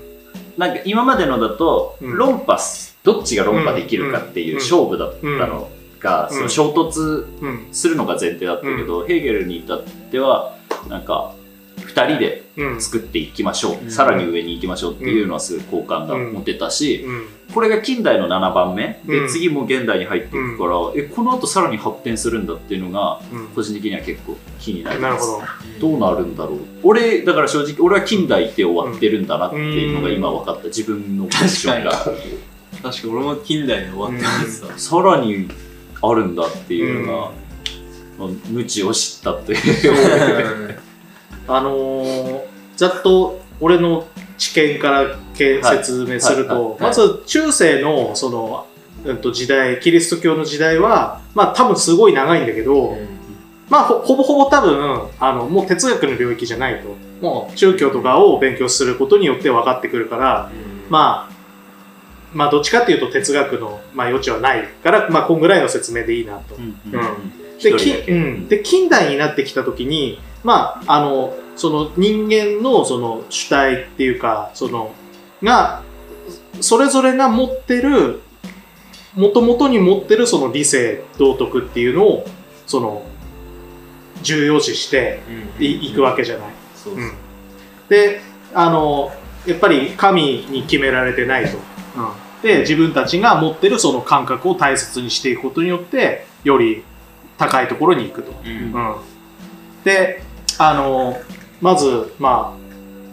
[0.59, 2.19] なんか今までのだとうん。
[2.19, 2.99] 論破す。
[3.03, 6.37] どっちが論破できるかっていう勝負だったのがうん。
[6.37, 7.69] その衝突うん。
[7.73, 10.57] するのが前提だったけど、ヘーゲルに至っては
[10.89, 11.35] なんか
[11.79, 12.81] 2人でうん。
[12.81, 13.91] 作っていきましょう、うん。
[13.91, 17.27] さらに上に行きましょうっていうのはすごい好感が持てたし、うん。
[17.55, 19.01] これが近代の7番目。
[19.07, 19.29] で、うん。
[19.29, 23.47] 次も現代に入っていくから、えこの後さらに発展するんだっていうのがうん。
[23.49, 25.41] 個人的には結構気になりなるますほ
[25.81, 25.89] ど。
[25.93, 26.59] どうなるんだろう。
[26.83, 30.69] 俺だから正直俺は近代で終わってるんだなっていうのが今分かった。
[30.69, 31.93] 自分のポジションが。
[32.83, 35.49] 確かに俺も近代で終わってますさ、さらに
[36.03, 37.33] あるんだっていうのが、
[38.19, 39.57] まあ無知を知ったとい
[40.69, 40.81] う。
[41.49, 44.07] あのーざっと俺の
[44.39, 48.67] 知見から説明すると、まず中世のその、
[49.05, 52.97] うん、と時代キリスト教の時代はまあ多分すごい長いんだけど、
[53.69, 57.11] まあほほぼほぼ多分あのもう哲学の領域じゃないと。
[57.21, 60.51] もう宗教とかを勉強することによって分かってくるから
[60.89, 61.33] まあ
[62.33, 66.55] まあどっちかっていうと哲学の、まあ、余地はないから、まあ、こんぐらいの説明でいいなと。
[66.55, 74.95] うんで近代になってきた時にまああのその人間のその主体っていうかその
[75.43, 75.83] が
[76.63, 78.23] それぞれが持ってる
[79.15, 82.27] もともとに持ってるその理性道徳っていうのを
[82.67, 83.05] その
[84.23, 85.21] 重要視して
[85.59, 86.49] い,、くわけじゃない。
[86.87, 87.13] うん。
[87.89, 88.21] で
[88.55, 89.13] あの
[89.47, 91.59] やっぱり神に決められてないと。
[92.43, 96.85] で自分たちが持ってるその感覚を大切にしていくことによってより
[97.39, 98.33] 高いところに行くと。
[98.45, 98.97] うんうん、
[99.85, 100.23] で
[100.59, 101.17] あの
[101.61, 102.61] まずまあ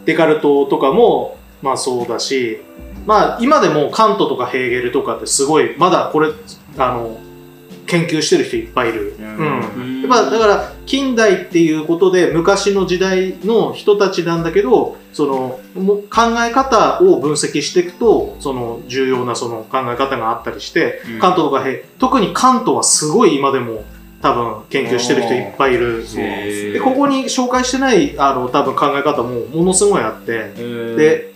[0.04, 2.62] デカルトとかもまあそうだし
[3.06, 6.30] まあ今でもカントとかヘーゲルとかってすごいまだこれ
[6.78, 7.18] あの
[7.88, 9.16] 研究してる人いっぱいいる。
[9.18, 10.02] うん。
[10.02, 21.18] やっぱだから近代っていうことで昔の時代の人たちなんだけどそのも考え方を分析していくとその重要なその考え方があったりして、うん。
[21.18, 23.84] カントとかヘ特にカントはすごい今でも
[24.20, 26.04] 多分研究してる人いっぱいいる。
[26.72, 30.52] でここに紹介してないあの多分考え方もものすごいあって、
[30.96, 31.32] で、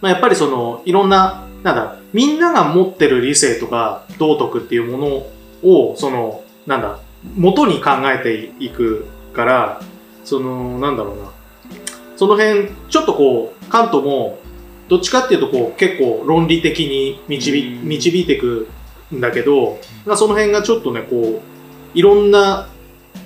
[0.00, 5.26] まあ、やっぱりそのいろんななんだみんなが持ってる理性とか道徳っていうもの
[5.62, 6.98] をそのなんだ
[7.36, 9.80] 元に考えていくから
[10.24, 11.30] そのなんだろうな。
[12.16, 14.38] その辺ちょっとこうカントも
[14.88, 17.88] どっちかっていうとこう結構論理的に導うん。
[17.88, 18.68] 導いていく
[19.14, 22.68] んだけど、まあその辺がちょっとねこういろんな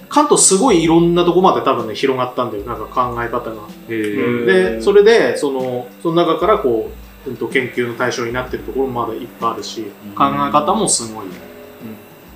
[0.08, 2.64] 関東すごいいろんなとこまで多分ね広がったんだよ。
[2.64, 3.68] なんか考え方が。
[3.88, 4.44] ー。
[4.44, 6.90] でそれでそのその中からこ
[7.26, 9.82] う、うん、と研究の対象になってるところもまだいっぱいあるし
[10.14, 11.26] 考え方もすごい。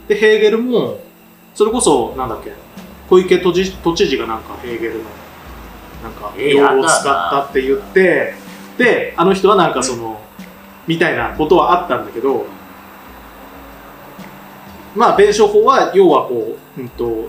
[0.09, 0.99] でヘーゲルも
[1.55, 2.53] それこそなんだっけ
[3.09, 5.05] 小池都知都知事がなんかヘーゲルの
[6.03, 8.35] なんかえ用語を使ったって言って
[8.79, 10.21] であの人はなんかその
[10.87, 12.47] みたいなことはあったんだけど
[14.95, 17.29] まあ弁証法は要はこう、うん、と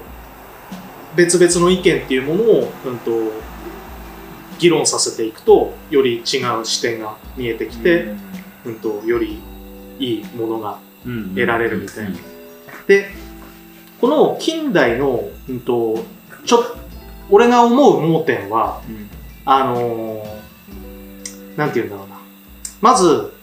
[1.16, 3.12] 別々の意見っていうものを、うん、と
[4.60, 6.20] 議論させていくとより違
[6.60, 8.14] う視点が見えてきて、
[8.66, 9.42] うん、とより
[10.00, 12.39] いいものが得られるみたいな。
[12.90, 13.12] で
[14.02, 16.04] この近代の、うん、と
[16.44, 16.64] ちょ
[17.30, 18.82] 俺が思う盲点は
[19.46, 20.40] あのー
[21.56, 22.20] なんて言うんだろうな。
[22.82, 23.34] まず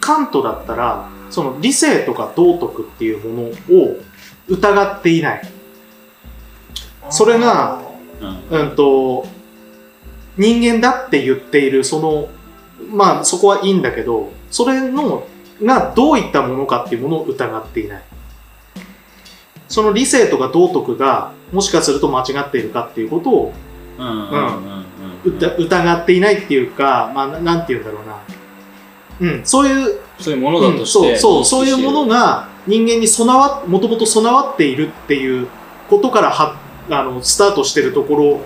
[0.00, 4.00] カントだったらその理性とか道徳っていうものを
[4.48, 5.42] 疑っていない。
[7.10, 7.82] それが
[8.50, 8.60] うん。
[8.60, 9.26] うんと
[10.36, 12.28] 人間だって言っているその
[12.90, 15.26] まあそこはいいんだけどそれの
[15.62, 18.02] がどういったものかっていうものを疑っていない
[19.74, 23.52] その理性とか道徳がもしかすると間違っているかっていうことを
[25.58, 35.48] 疑っていないっていうか、まあ、ななんて言うんだろうな、うん、そういうそういうものだとして、うんそうそうそういうものが人間に備わもともと備わっているっていう
[35.90, 36.56] ことからは
[36.88, 38.40] あのスタートしてるところ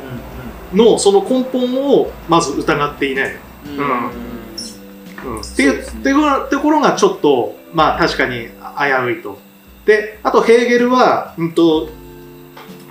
[0.72, 5.34] のその根本をまず疑っていない、うん。
[5.34, 5.40] うん。
[5.42, 9.46] っていうっていうところがちょっとまあ確かに危ういと。
[9.88, 11.88] であとヘーゲルは、うんと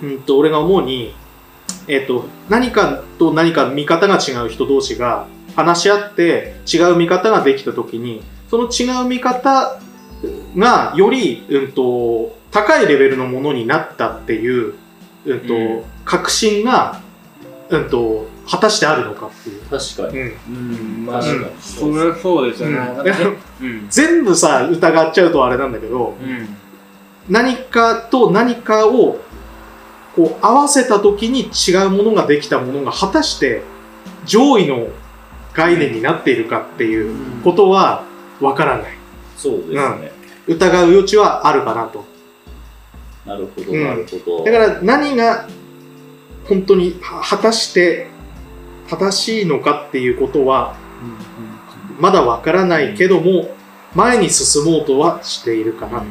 [0.01, 1.13] うん、と俺が思うに、
[1.87, 9.79] えっと何かと何か見方が違う人同士が話し合って違う見方ができた時にその違う見方
[10.57, 14.73] がより、うん、と高いレベルのものになったっていう、
[15.25, 15.83] うんとうん。
[16.03, 16.99] 確信が、
[17.69, 19.61] うん、と果たしてあるのかっていう。
[19.65, 20.19] 確かに。
[20.19, 20.37] うん。
[20.49, 20.51] う
[21.03, 21.61] んまあ、確かに。
[21.61, 23.37] それはそうですよね、
[23.89, 26.57] 全部さ疑っちゃうとあれなんだけどうん
[27.29, 29.19] 何かと何かを
[30.15, 33.63] こう合わせた時に違うものができたものが果たして
[34.25, 34.87] 上位の
[35.53, 38.03] 概念になっているかっていうことは
[38.39, 38.91] わからない。
[39.35, 40.11] そうですね。
[40.47, 42.05] 疑う余地はあるかなと。
[43.25, 43.83] なるほどうん。
[43.83, 44.43] なるほど。
[44.43, 45.47] だから何が
[46.47, 48.07] 本当には果たして
[48.89, 50.75] 正しいのかっていうことは
[51.99, 53.49] まだわからないけども
[53.93, 56.05] 前に進もうとはしているかなと。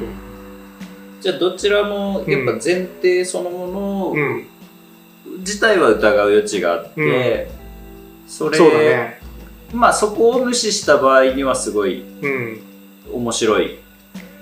[1.21, 4.47] じゃあどちらもやっぱ前提そのものうん、
[5.39, 7.49] 自体は疑う余地があって、
[8.27, 9.21] それね。
[9.73, 12.61] まあそこを無視した場合にはすごいうん、
[13.13, 13.79] 面白い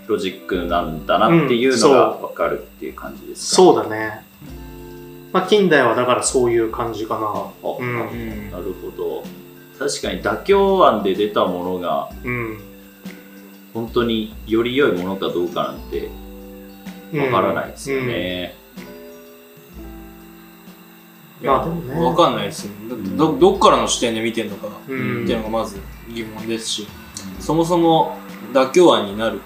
[0.06, 4.24] ロジックなんだなっていうのが分かるっていう感じですか、そうだね。
[5.32, 7.26] まあ近代はだからそういう感じかな。
[7.26, 9.24] あうんうんなるほど
[9.78, 12.74] 確かに妥協案で出たものがうん。
[13.74, 16.08] 本当により良いものかどうかなんて
[17.20, 18.54] わからないですよね、
[21.40, 22.04] いやね。
[22.04, 22.72] わかんないですよ。
[22.88, 24.98] だってどどっからの視点で見てんのかうん。
[25.18, 25.26] っうん。
[25.26, 26.88] ていうのがまず疑問ですし
[27.40, 28.16] そもそも
[28.52, 29.40] 妥協案になる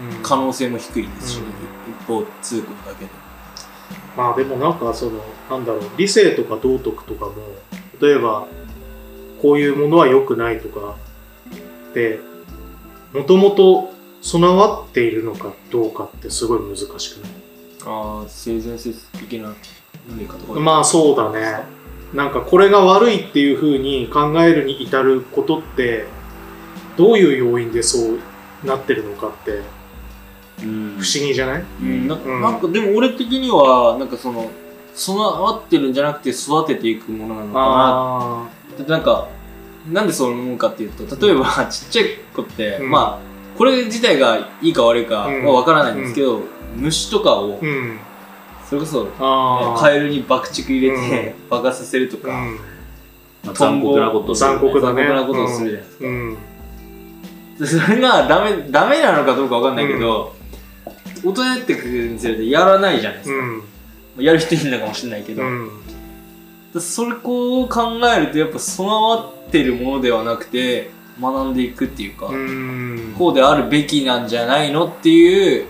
[0.00, 0.22] うん。
[0.22, 1.44] 可能性も低いですし、うん。
[1.92, 3.10] 一方通行だけで。
[4.16, 7.34] まあでもなんかその、なんだろう、理性とか道徳とかも、
[8.00, 8.46] 例えば、
[9.40, 10.96] こういうものは良くないとか、
[11.94, 12.18] で、
[13.12, 13.93] もともと
[14.24, 17.30] 備わっているのかどうかってすごい難しくない？
[17.86, 19.54] ああ性善説的な
[20.08, 20.58] 何かとか。
[20.60, 21.62] まあそうだね。
[22.14, 26.06] なんかこれが悪いっていうふうに考えるに至ることって、
[26.96, 28.18] どういう要因でそう
[28.64, 29.60] なってるのかって
[30.62, 30.96] うん。
[30.98, 31.64] 不思議じゃない？
[31.82, 32.08] うん。
[32.08, 32.40] なうん。
[32.40, 34.50] なんかでも俺的にはなんかその
[34.94, 38.82] 備わってるんじゃなくて育てていくものなのかあな。
[38.82, 39.28] ってなんか
[39.92, 42.90] なんでそう思うかっていうと例えばちっちゃい子って、うん。
[42.90, 46.40] まあこれ自体がいいか悪いかはうん分からないんですけど、
[46.76, 47.60] 虫とかを。
[48.68, 49.06] それこそ。
[49.78, 52.58] カエルに爆竹入れて爆発させるとか、うん。
[53.44, 56.36] まあ残酷なことですよね残酷なことをするじゃない
[57.58, 60.34] ですかそれがダメダメなのかどうか分かんないけど、
[61.24, 64.24] 大人になってくるにつれてやらないじゃないですか、うん。
[64.24, 65.70] やる人いるのかもしれないけど、うん。
[66.72, 70.90] でそれこう考えるとやっぱ備わってるものではなくて
[71.20, 73.14] 学んでいくっていうか、うん。
[73.18, 75.66] こうであるべきなんじゃないのっていう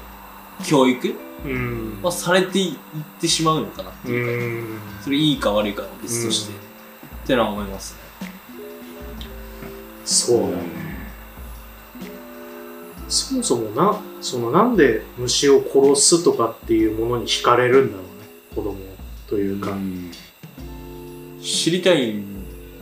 [0.64, 1.14] 教育
[1.44, 1.98] うん。
[2.02, 5.02] はされていってしまうのかなってういうか、ん。
[5.02, 8.00] それいいか悪いかは別として、ってのは思いますね
[10.04, 10.84] そうだね。
[13.08, 18.76] そもそもな、そのなんで虫を殺すとかっていうものに惹かれるんだろうね、子供
[19.26, 19.76] というか。
[21.42, 22.33] 知りたいん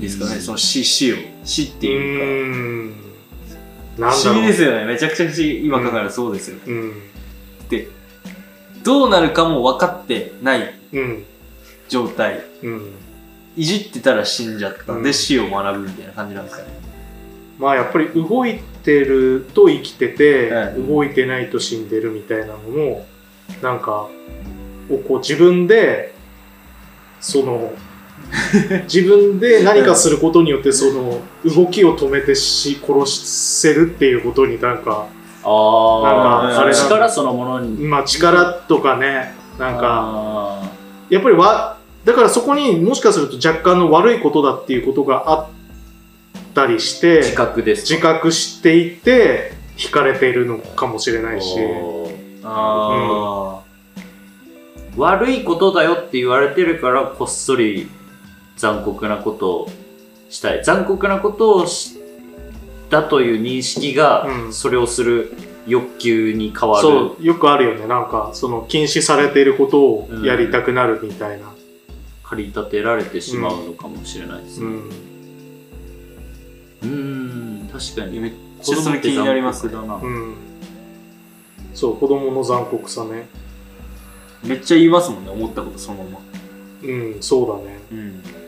[0.03, 1.17] ですかね、その死死を。
[1.45, 2.95] 死っていうか、うーん。
[3.99, 4.29] なん不。
[4.29, 4.85] 思議ですよね。
[4.85, 5.65] めちゃくちゃ不思議。
[5.65, 6.93] 今考えるとそうですよね、うん。
[7.69, 7.89] で
[8.83, 11.25] どうなるかも分かってないうん。
[11.89, 12.45] 状態。
[12.63, 12.91] うん。
[13.57, 14.93] いじってたら死んじゃった。
[14.95, 15.15] んで、うん。
[15.15, 16.69] 死を学ぶみたいな感じなんですかね。
[17.59, 20.75] まあやっぱり動いてると生きてて、はい。
[20.75, 23.07] 動いてないと死んでるみたいなのも
[23.63, 24.09] なんか
[24.91, 26.13] をこう自分で
[27.21, 27.73] その
[28.85, 35.07] 自分で何かすることによってその動きを止めてし殺せるっていうことになんか
[35.45, 37.77] ああなんかあれ力そのものに。
[37.85, 40.63] まあ力とかねなんかか
[41.11, 45.49] やっぱりわだからそこにもしかすると若干の悪いことだっていうことがあっ
[46.55, 52.13] たりして自覚です自覚していて惹かれているのかもしれないし、おー。
[52.45, 53.63] あ
[54.97, 57.89] 悪いことだよって言われてるからこっそり
[58.63, 59.69] 残酷なことを
[60.31, 60.63] したい。
[60.63, 61.99] 残酷なことをし
[62.91, 64.53] たという認識が、うん。
[64.53, 65.35] それをする
[65.67, 66.83] 欲求に変わる。
[66.83, 67.89] そうよくあるよね。
[67.89, 71.53] なんかその禁止されていることをやりたくなるみたいな、
[72.23, 74.67] 駆り立てられてしまうのかもしれないですね。
[74.67, 74.91] うん。
[76.83, 78.21] うんん確かに。
[78.21, 78.33] めっ
[78.63, 79.73] ちゃそれ気になりますね。
[79.73, 80.17] 子供って残酷だな。
[80.17, 80.35] うん。
[81.75, 83.27] そう子供の残酷さね。
[84.45, 85.33] めっちゃ言いますもんね。
[85.33, 86.19] 思ったことそのまま。
[86.85, 87.81] うんそうだね。
[87.91, 88.42] うん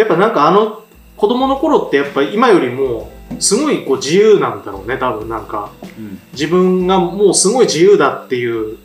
[0.00, 0.82] やっぱなんかあの
[1.16, 5.70] 子供の頃ってやっぱ今よりもすごいこう自由なんだろうね多分なんか。
[5.98, 8.78] うん自分がもうすごい自由だっていう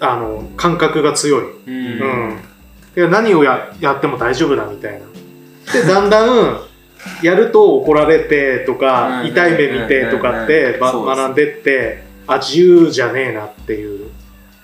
[0.00, 1.42] あの感覚が強い。
[1.66, 1.74] うん。
[1.74, 2.40] うん。
[2.94, 5.06] で何をややっても大丈夫だみたいな。
[5.72, 6.60] で、だんだん、
[7.22, 9.26] やると怒られてとか、うん。
[9.28, 14.10] 痛い目見てとかって学んでって、あ、自由じゃねえなっていう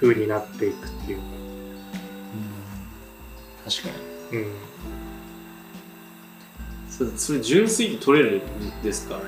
[0.00, 1.18] 風になっていくっていう。
[3.64, 3.88] 確か
[4.32, 4.38] に。
[4.38, 4.54] うん。
[6.96, 9.22] それそれ純粋って取れるんですかね？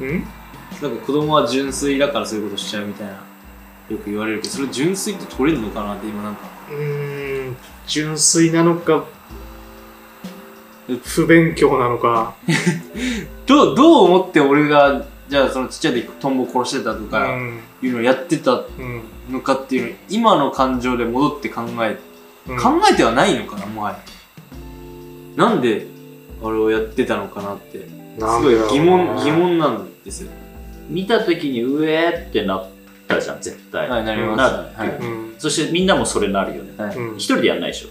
[0.00, 0.24] うん？
[0.82, 3.12] なんか子供は純粋だからそういうことしちゃうみたいな
[3.88, 7.56] よく言われるけどそれ純粋って取れるのかなって今なんかうーん、
[7.86, 9.04] 純粋なのか、
[11.04, 12.34] 不勉強なのか。
[13.46, 17.60] どうどう思って俺がじゃあそのちっちゃい時トンボ殺してたとうかん。
[17.82, 19.02] いうのをやってたうん。
[19.32, 21.98] のかっていうのを今の感情で戻って考え
[22.48, 23.98] うん考えてはないのかなもはや
[25.36, 25.86] なんで
[26.42, 27.78] あれをやってたのかなって。
[28.18, 30.30] すごい疑問疑問なんですよ。
[30.88, 32.68] 見た時にうえーってなっ
[33.06, 34.36] たじゃん絶対、はいなります。
[34.36, 34.88] なるはい。
[34.98, 35.34] うん。
[35.38, 36.72] そしてみんなもそれなるよね。
[36.76, 36.96] はい。
[37.18, 37.88] 人でやんないでしょ。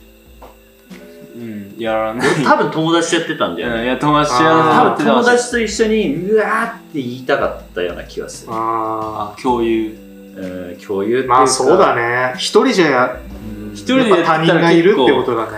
[1.36, 3.76] うんやらない多分友達とやってたんだよね。
[3.76, 4.42] うんいや友達あー。
[4.44, 8.52] は多分友達と一緒にうわーって言いたかったような気がする。
[8.54, 9.98] ああ共有。
[10.36, 11.36] うん共有っていうか。
[11.36, 12.34] ーまあそうだね。
[12.36, 13.20] 一人じゃや
[13.74, 15.52] 一人でやったらやっぱ他人がいるってことだね。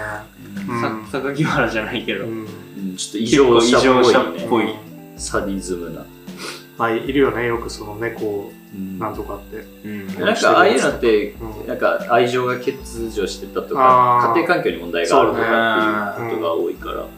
[1.12, 2.48] さ榊原じゃないけど、うんうん
[2.96, 4.80] ちょっと異常者っぽい結構異常者ね
[5.18, 6.06] サディズムな、
[6.78, 8.98] まあいるよねよくその猫うん。
[9.00, 9.66] なんとかって。
[9.86, 10.08] うん。
[10.20, 11.68] なんかああいうのってうん。
[11.68, 17.10] なんか愛情が欠如してたとか家庭環境に問題があるとかっていうことが多いから、うん。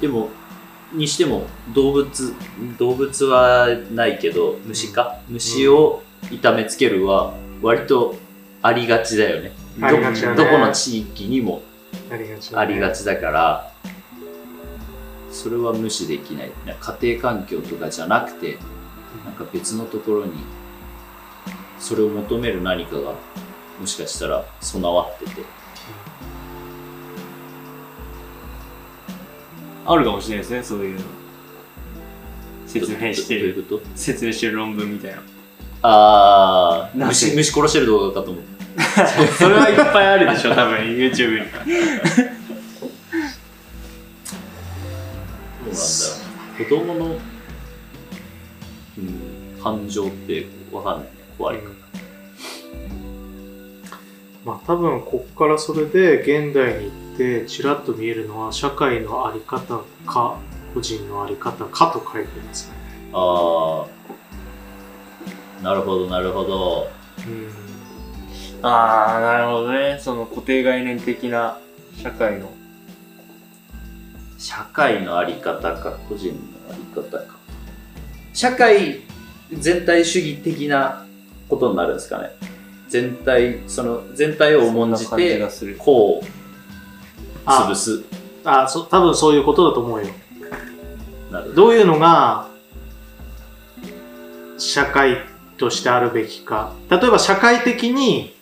[0.00, 0.30] でも
[0.92, 2.34] にしても動物
[2.76, 5.20] 動物はないけど虫か？
[5.28, 8.16] 虫を痛めつけるは割と
[8.62, 9.52] ありがちだよね。
[9.78, 10.36] どありがちだね。
[10.36, 11.62] どこの地域にも
[12.10, 12.62] ありがちだね。
[12.62, 13.72] ありがちだから
[15.30, 16.52] それは無視できない。
[16.66, 18.58] 家庭環境とかじゃなくて
[19.24, 20.32] なんか別のところに
[21.78, 23.14] それを求める何かが
[23.80, 25.42] もしかしたら備わってて。
[29.86, 31.04] あるかもしれないですねそういうの。
[32.66, 33.64] 説明してる。
[33.96, 35.22] 説明してる論文みたいな。
[35.82, 38.59] ああ虫虫殺してる動画かと思って
[39.38, 41.50] それはいっぱいあるでしょ多分 YouTube に。
[41.50, 42.46] どうなんだろ
[46.58, 46.64] う。
[46.64, 47.18] 子供の、
[48.98, 51.04] うん、感情ってわかんない。
[51.04, 51.70] ね怖いから。
[54.44, 60.38] まあ多分こっからそれで現代に行ってちらっと見えるのは社会のあり方か
[60.74, 62.74] 個人のあり方かと書いてますね。
[63.12, 63.86] あ
[65.60, 66.88] あなるほどなるほど。
[67.26, 67.69] うん
[68.62, 69.98] ああなるほどね。
[70.00, 71.58] その固定概念的な
[71.96, 72.50] 社会の。
[74.38, 76.34] 社会のあり方か個人の
[76.70, 77.36] あり方か。
[78.32, 79.00] 社会
[79.52, 81.04] 全体主義的な
[81.48, 82.30] ことになるんですかね。
[82.88, 85.76] 全体その全体を重んじてがする。
[85.78, 86.26] こう
[87.44, 88.02] あ潰す。
[88.44, 90.06] あそ多分そういうことだと思うよ。
[91.30, 91.54] なるほど。
[91.54, 92.48] どういうのが
[94.58, 95.18] 社会
[95.58, 96.72] としてあるべきか。
[96.90, 98.34] 例えば社会的に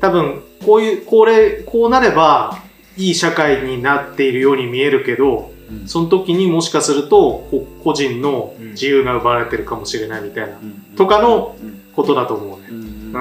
[0.00, 2.58] 多分こういう、これ、こうなれば
[2.96, 5.88] いい社会になっているように見えるけど、うん。
[5.88, 10.58] その時にもしかするとこ個人の自由が奪われてるかもしれないみたいな
[10.96, 11.56] とかの
[11.94, 12.66] ことだと思うね。
[12.70, 12.76] うん。
[12.76, 13.12] うん。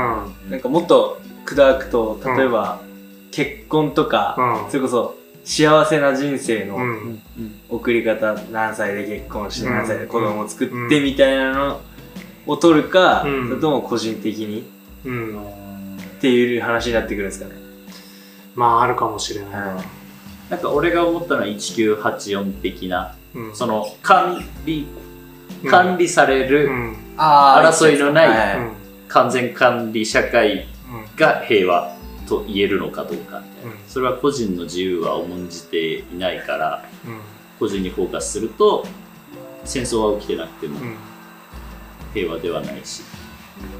[0.51, 2.82] なんかもっと砕くと例えば、
[3.32, 4.71] 結婚とか、うん。
[4.71, 7.21] それこそ幸せな人生のうん。
[7.69, 9.73] 送り方、何歳で結婚してうん。
[9.73, 11.82] 何歳で子供を作ってみたいなの
[12.45, 13.47] を取るか、うん。
[13.49, 14.63] それとも個人的に？
[15.03, 15.39] うん。
[16.26, 17.51] っていう話になってくるんですかね。
[18.55, 19.84] まああるかもしれないな。
[20.49, 23.55] なんか俺が思ったのは1984的なうん。
[23.55, 24.88] その管理
[25.63, 26.69] うん管理されうる
[27.15, 28.59] 争いのない。
[29.07, 31.15] 完全管理社会うん。
[31.15, 31.95] が平和
[32.28, 37.19] と言えるのかどうかみたいなうんそれは個人の自由は重んじていないからうん。
[37.59, 38.84] 個人にフォーカスすると
[39.63, 40.95] 戦争は起きてなくてもうん。
[42.15, 43.03] 平和ではないし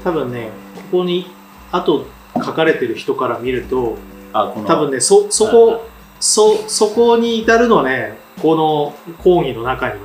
[0.04, 1.26] 多分ね、ここに、
[1.72, 2.06] あと
[2.44, 3.96] 書かれてる人から見ると、
[4.32, 5.86] あこの多分ね、そ、そこ、
[6.20, 10.02] そ、そこに至るのはね、この講義の中にはね、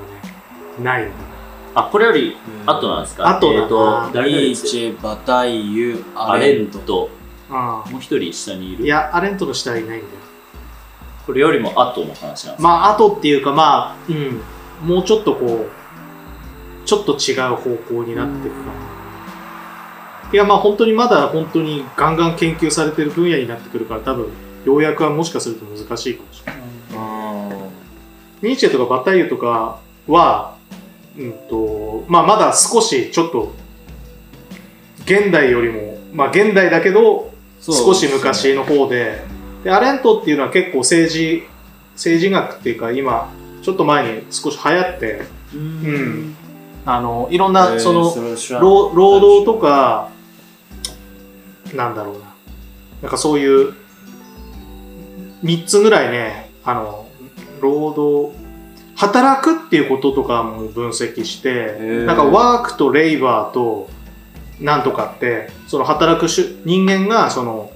[0.81, 1.11] ないんだ。
[1.73, 3.29] あこれより後なんですか？
[3.37, 3.53] 後だ。
[3.53, 7.09] なえーと誰々ニーチェ、バタイユ、アレント。
[7.49, 8.85] あもう一人下にいる。
[8.85, 10.11] いや、アレントの下はいないんだよ。
[11.25, 12.55] これよりも後の話なんですか？
[12.59, 14.41] まあ、後っていうか、まあ、うん、
[14.87, 18.90] もうちょっとこう、ちょっと違う方向になっていくかな。
[20.33, 24.27] いや、まあ本当にまだ本当にガンガン研究されてる分野になってくるから、多分、
[24.65, 26.61] 要約はもしかすると難しいかもしれない。
[28.41, 30.55] ニーチェとかバタイユとかは、
[31.17, 33.53] うんと、まあまだ少しちょっと、
[35.05, 39.21] 現代よりも、まあ現代だけど、少し昔の方で、
[39.63, 41.43] で、アレントっていうのは結構政治、
[41.93, 45.21] 政治学っていうか今、ちょっと前に少し流行って、
[45.53, 46.35] うん。
[46.85, 48.11] あの、いろんな、その、
[48.59, 50.09] 労労働とか、
[51.75, 52.21] なんだろうな。
[53.03, 53.73] なんかそういう、
[55.43, 57.07] 3つぐらいね、あの、
[57.61, 58.37] 労働、
[58.95, 63.89] 働くっていうこととかも分析して、ーなんかワークとレイバーと
[64.61, 67.71] なんとかって、その働く人間がその、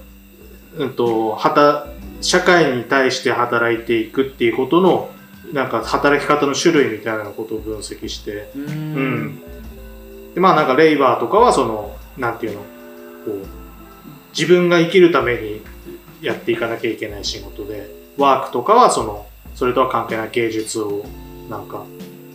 [0.76, 1.86] うんと、はた、
[2.22, 5.10] 社会に対して働いていくっていうことの、
[5.52, 8.66] なんか働き方の種類みたいなことを分析して、ううん
[9.26, 9.40] ん。
[10.34, 12.64] で、まあなんかレイバーとかはその、なんていうの、こ
[13.32, 13.46] う、
[14.36, 15.62] 自分が生きるために
[16.20, 21.04] やっていかなきゃいけない仕事でワークとかはそのそれとは関係ない芸術を
[21.48, 21.84] なんか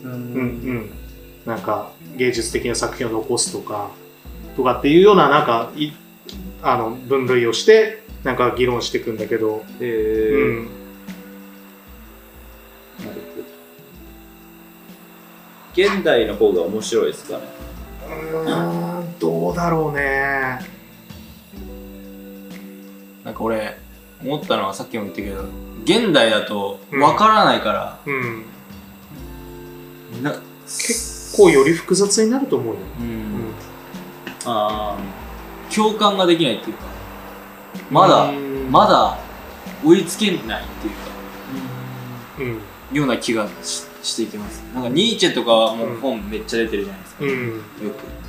[0.04, 0.12] うん。
[0.12, 1.02] うん
[1.46, 3.90] なんか芸術的な作品を残すとか
[4.56, 5.92] とかっていうようななんかい
[6.62, 10.70] あの分類をしてなんか議論していくんだけど、へうん、
[13.00, 13.42] えなるほ
[15.82, 17.44] ど現代の方が面白いですかね。
[18.08, 20.60] うーんどうだろうね
[23.24, 23.78] なんか俺
[24.24, 25.46] 思ったのはさっきも言ったけど
[25.84, 28.46] 現代だとわからないから、うん。
[30.24, 33.10] な結構より複雑になると思うよ、ううん。
[33.10, 33.54] ん、
[34.46, 34.98] あ
[35.74, 36.84] 共感ができないっていうか。
[37.90, 38.72] まだうん。
[38.72, 39.18] まだ
[39.84, 41.12] 追いつけないっていうか。
[42.40, 42.98] うん。
[42.98, 44.62] ような気がししていきます。
[44.74, 47.48] なんかニーチェとかはもう本めっちゃ出てるじゃないですか、うん。
[47.50, 47.62] よ
[47.92, 48.21] く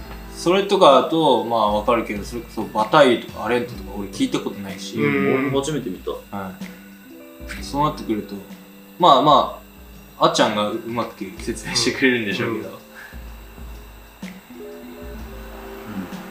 [0.42, 5.34] それとかだとまあわかるけどそれこそバタイユとかアレントとか俺聞いたことないし、うん。
[5.34, 6.10] 俺も初めて見た。
[6.36, 6.50] は
[7.60, 8.34] い、そうなってくると
[8.98, 9.62] まあま
[10.18, 12.80] ああっちゃんがうまく説明してくれるんでしょうけど、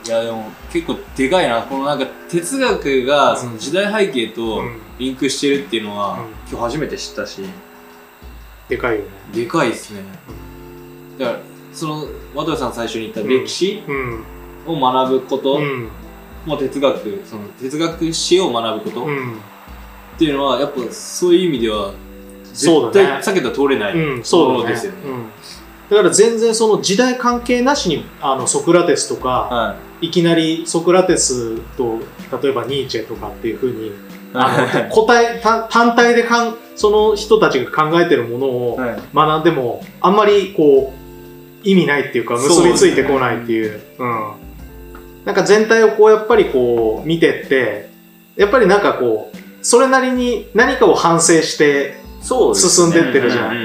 [0.06, 1.62] いやでも結構でかいな。
[1.62, 4.78] このなんか哲学がその時代背景とうん。
[5.00, 6.30] リンクしてるっていうのは、うん。
[6.50, 7.44] 今日初めて知ったし。
[8.68, 9.08] でかいよね。
[9.34, 10.04] でかいですね。
[11.18, 11.40] だから
[11.74, 12.06] その
[12.36, 14.24] 渡部さん最初に言った歴史うん。
[14.68, 15.90] を学ぶこと、うん。
[16.46, 19.38] もう哲学その哲学史を学ぶこと、っうん。
[20.18, 21.94] ていうのはやっぱそういう意味では
[22.54, 23.16] そうだね。
[23.16, 25.30] 絶対避けたら通れないものですよね、うん、
[25.90, 30.10] だから全然その時代関係なしにあのソクラテスとかはい。
[30.12, 32.00] きなりソクラテスと
[32.42, 33.92] 例えばニーチェとかっていうふうに
[34.34, 39.02] あはの答え単単体でかんその人たちが考えてるものをいはい。
[39.14, 41.01] 学んでもあんまりこう
[41.64, 43.82] 意味ないっていうか結びついてこないっていう。
[44.00, 44.32] うん、
[45.26, 47.90] なんか全体をこうやっぱりこう見てって
[48.36, 53.64] やっぱりなんかこうそれなりに何かを反省して進んでってるじゃん。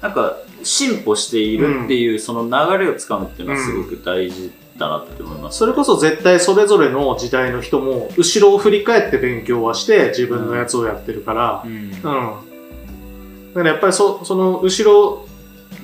[0.00, 11.72] なんか進歩しているっていうその流れをつかむっていうのはすごく大事だなって思います、それこそ絶対それぞれの時代の人も後ろを振り返って勉強はして自分のやつをやってるから、うん。
[11.72, 11.92] うん。
[11.92, 15.28] だからやっぱりそその後ろ、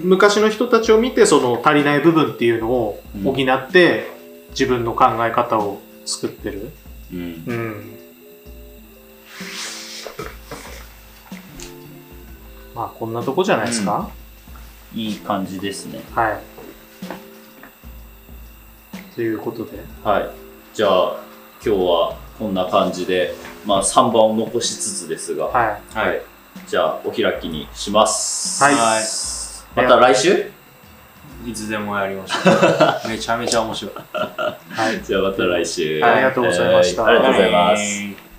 [0.02, 4.10] 昔の人たちを見てその足りない部分っていうのを補って
[4.50, 6.70] 自分の考え方を作ってる。
[7.12, 7.44] うん。
[7.46, 7.96] うん。
[12.74, 14.10] まあこんなとこじゃないですか、
[14.94, 16.00] いい感じですね。
[16.14, 16.40] はい。
[19.14, 19.78] ということで。
[20.02, 20.30] はい。
[20.74, 21.16] じゃあ
[21.64, 23.34] 今日はこんな感じで
[23.66, 25.46] まあ3番を残しつつですが。
[25.46, 25.96] はい。
[25.96, 26.22] はい。
[26.66, 28.62] じゃあお開きにします。
[28.62, 28.74] はい。
[28.74, 29.39] はい
[29.74, 30.50] また来週？
[31.46, 32.36] いつでもやりましょ
[33.06, 33.08] う。
[33.08, 33.94] めちゃめちゃ面白い。
[33.94, 35.02] はい。
[35.02, 36.02] じゃあまた来週。
[36.04, 37.02] ありがとうございました。
[37.02, 37.80] はありがとうございます。
[37.80, 38.29] はい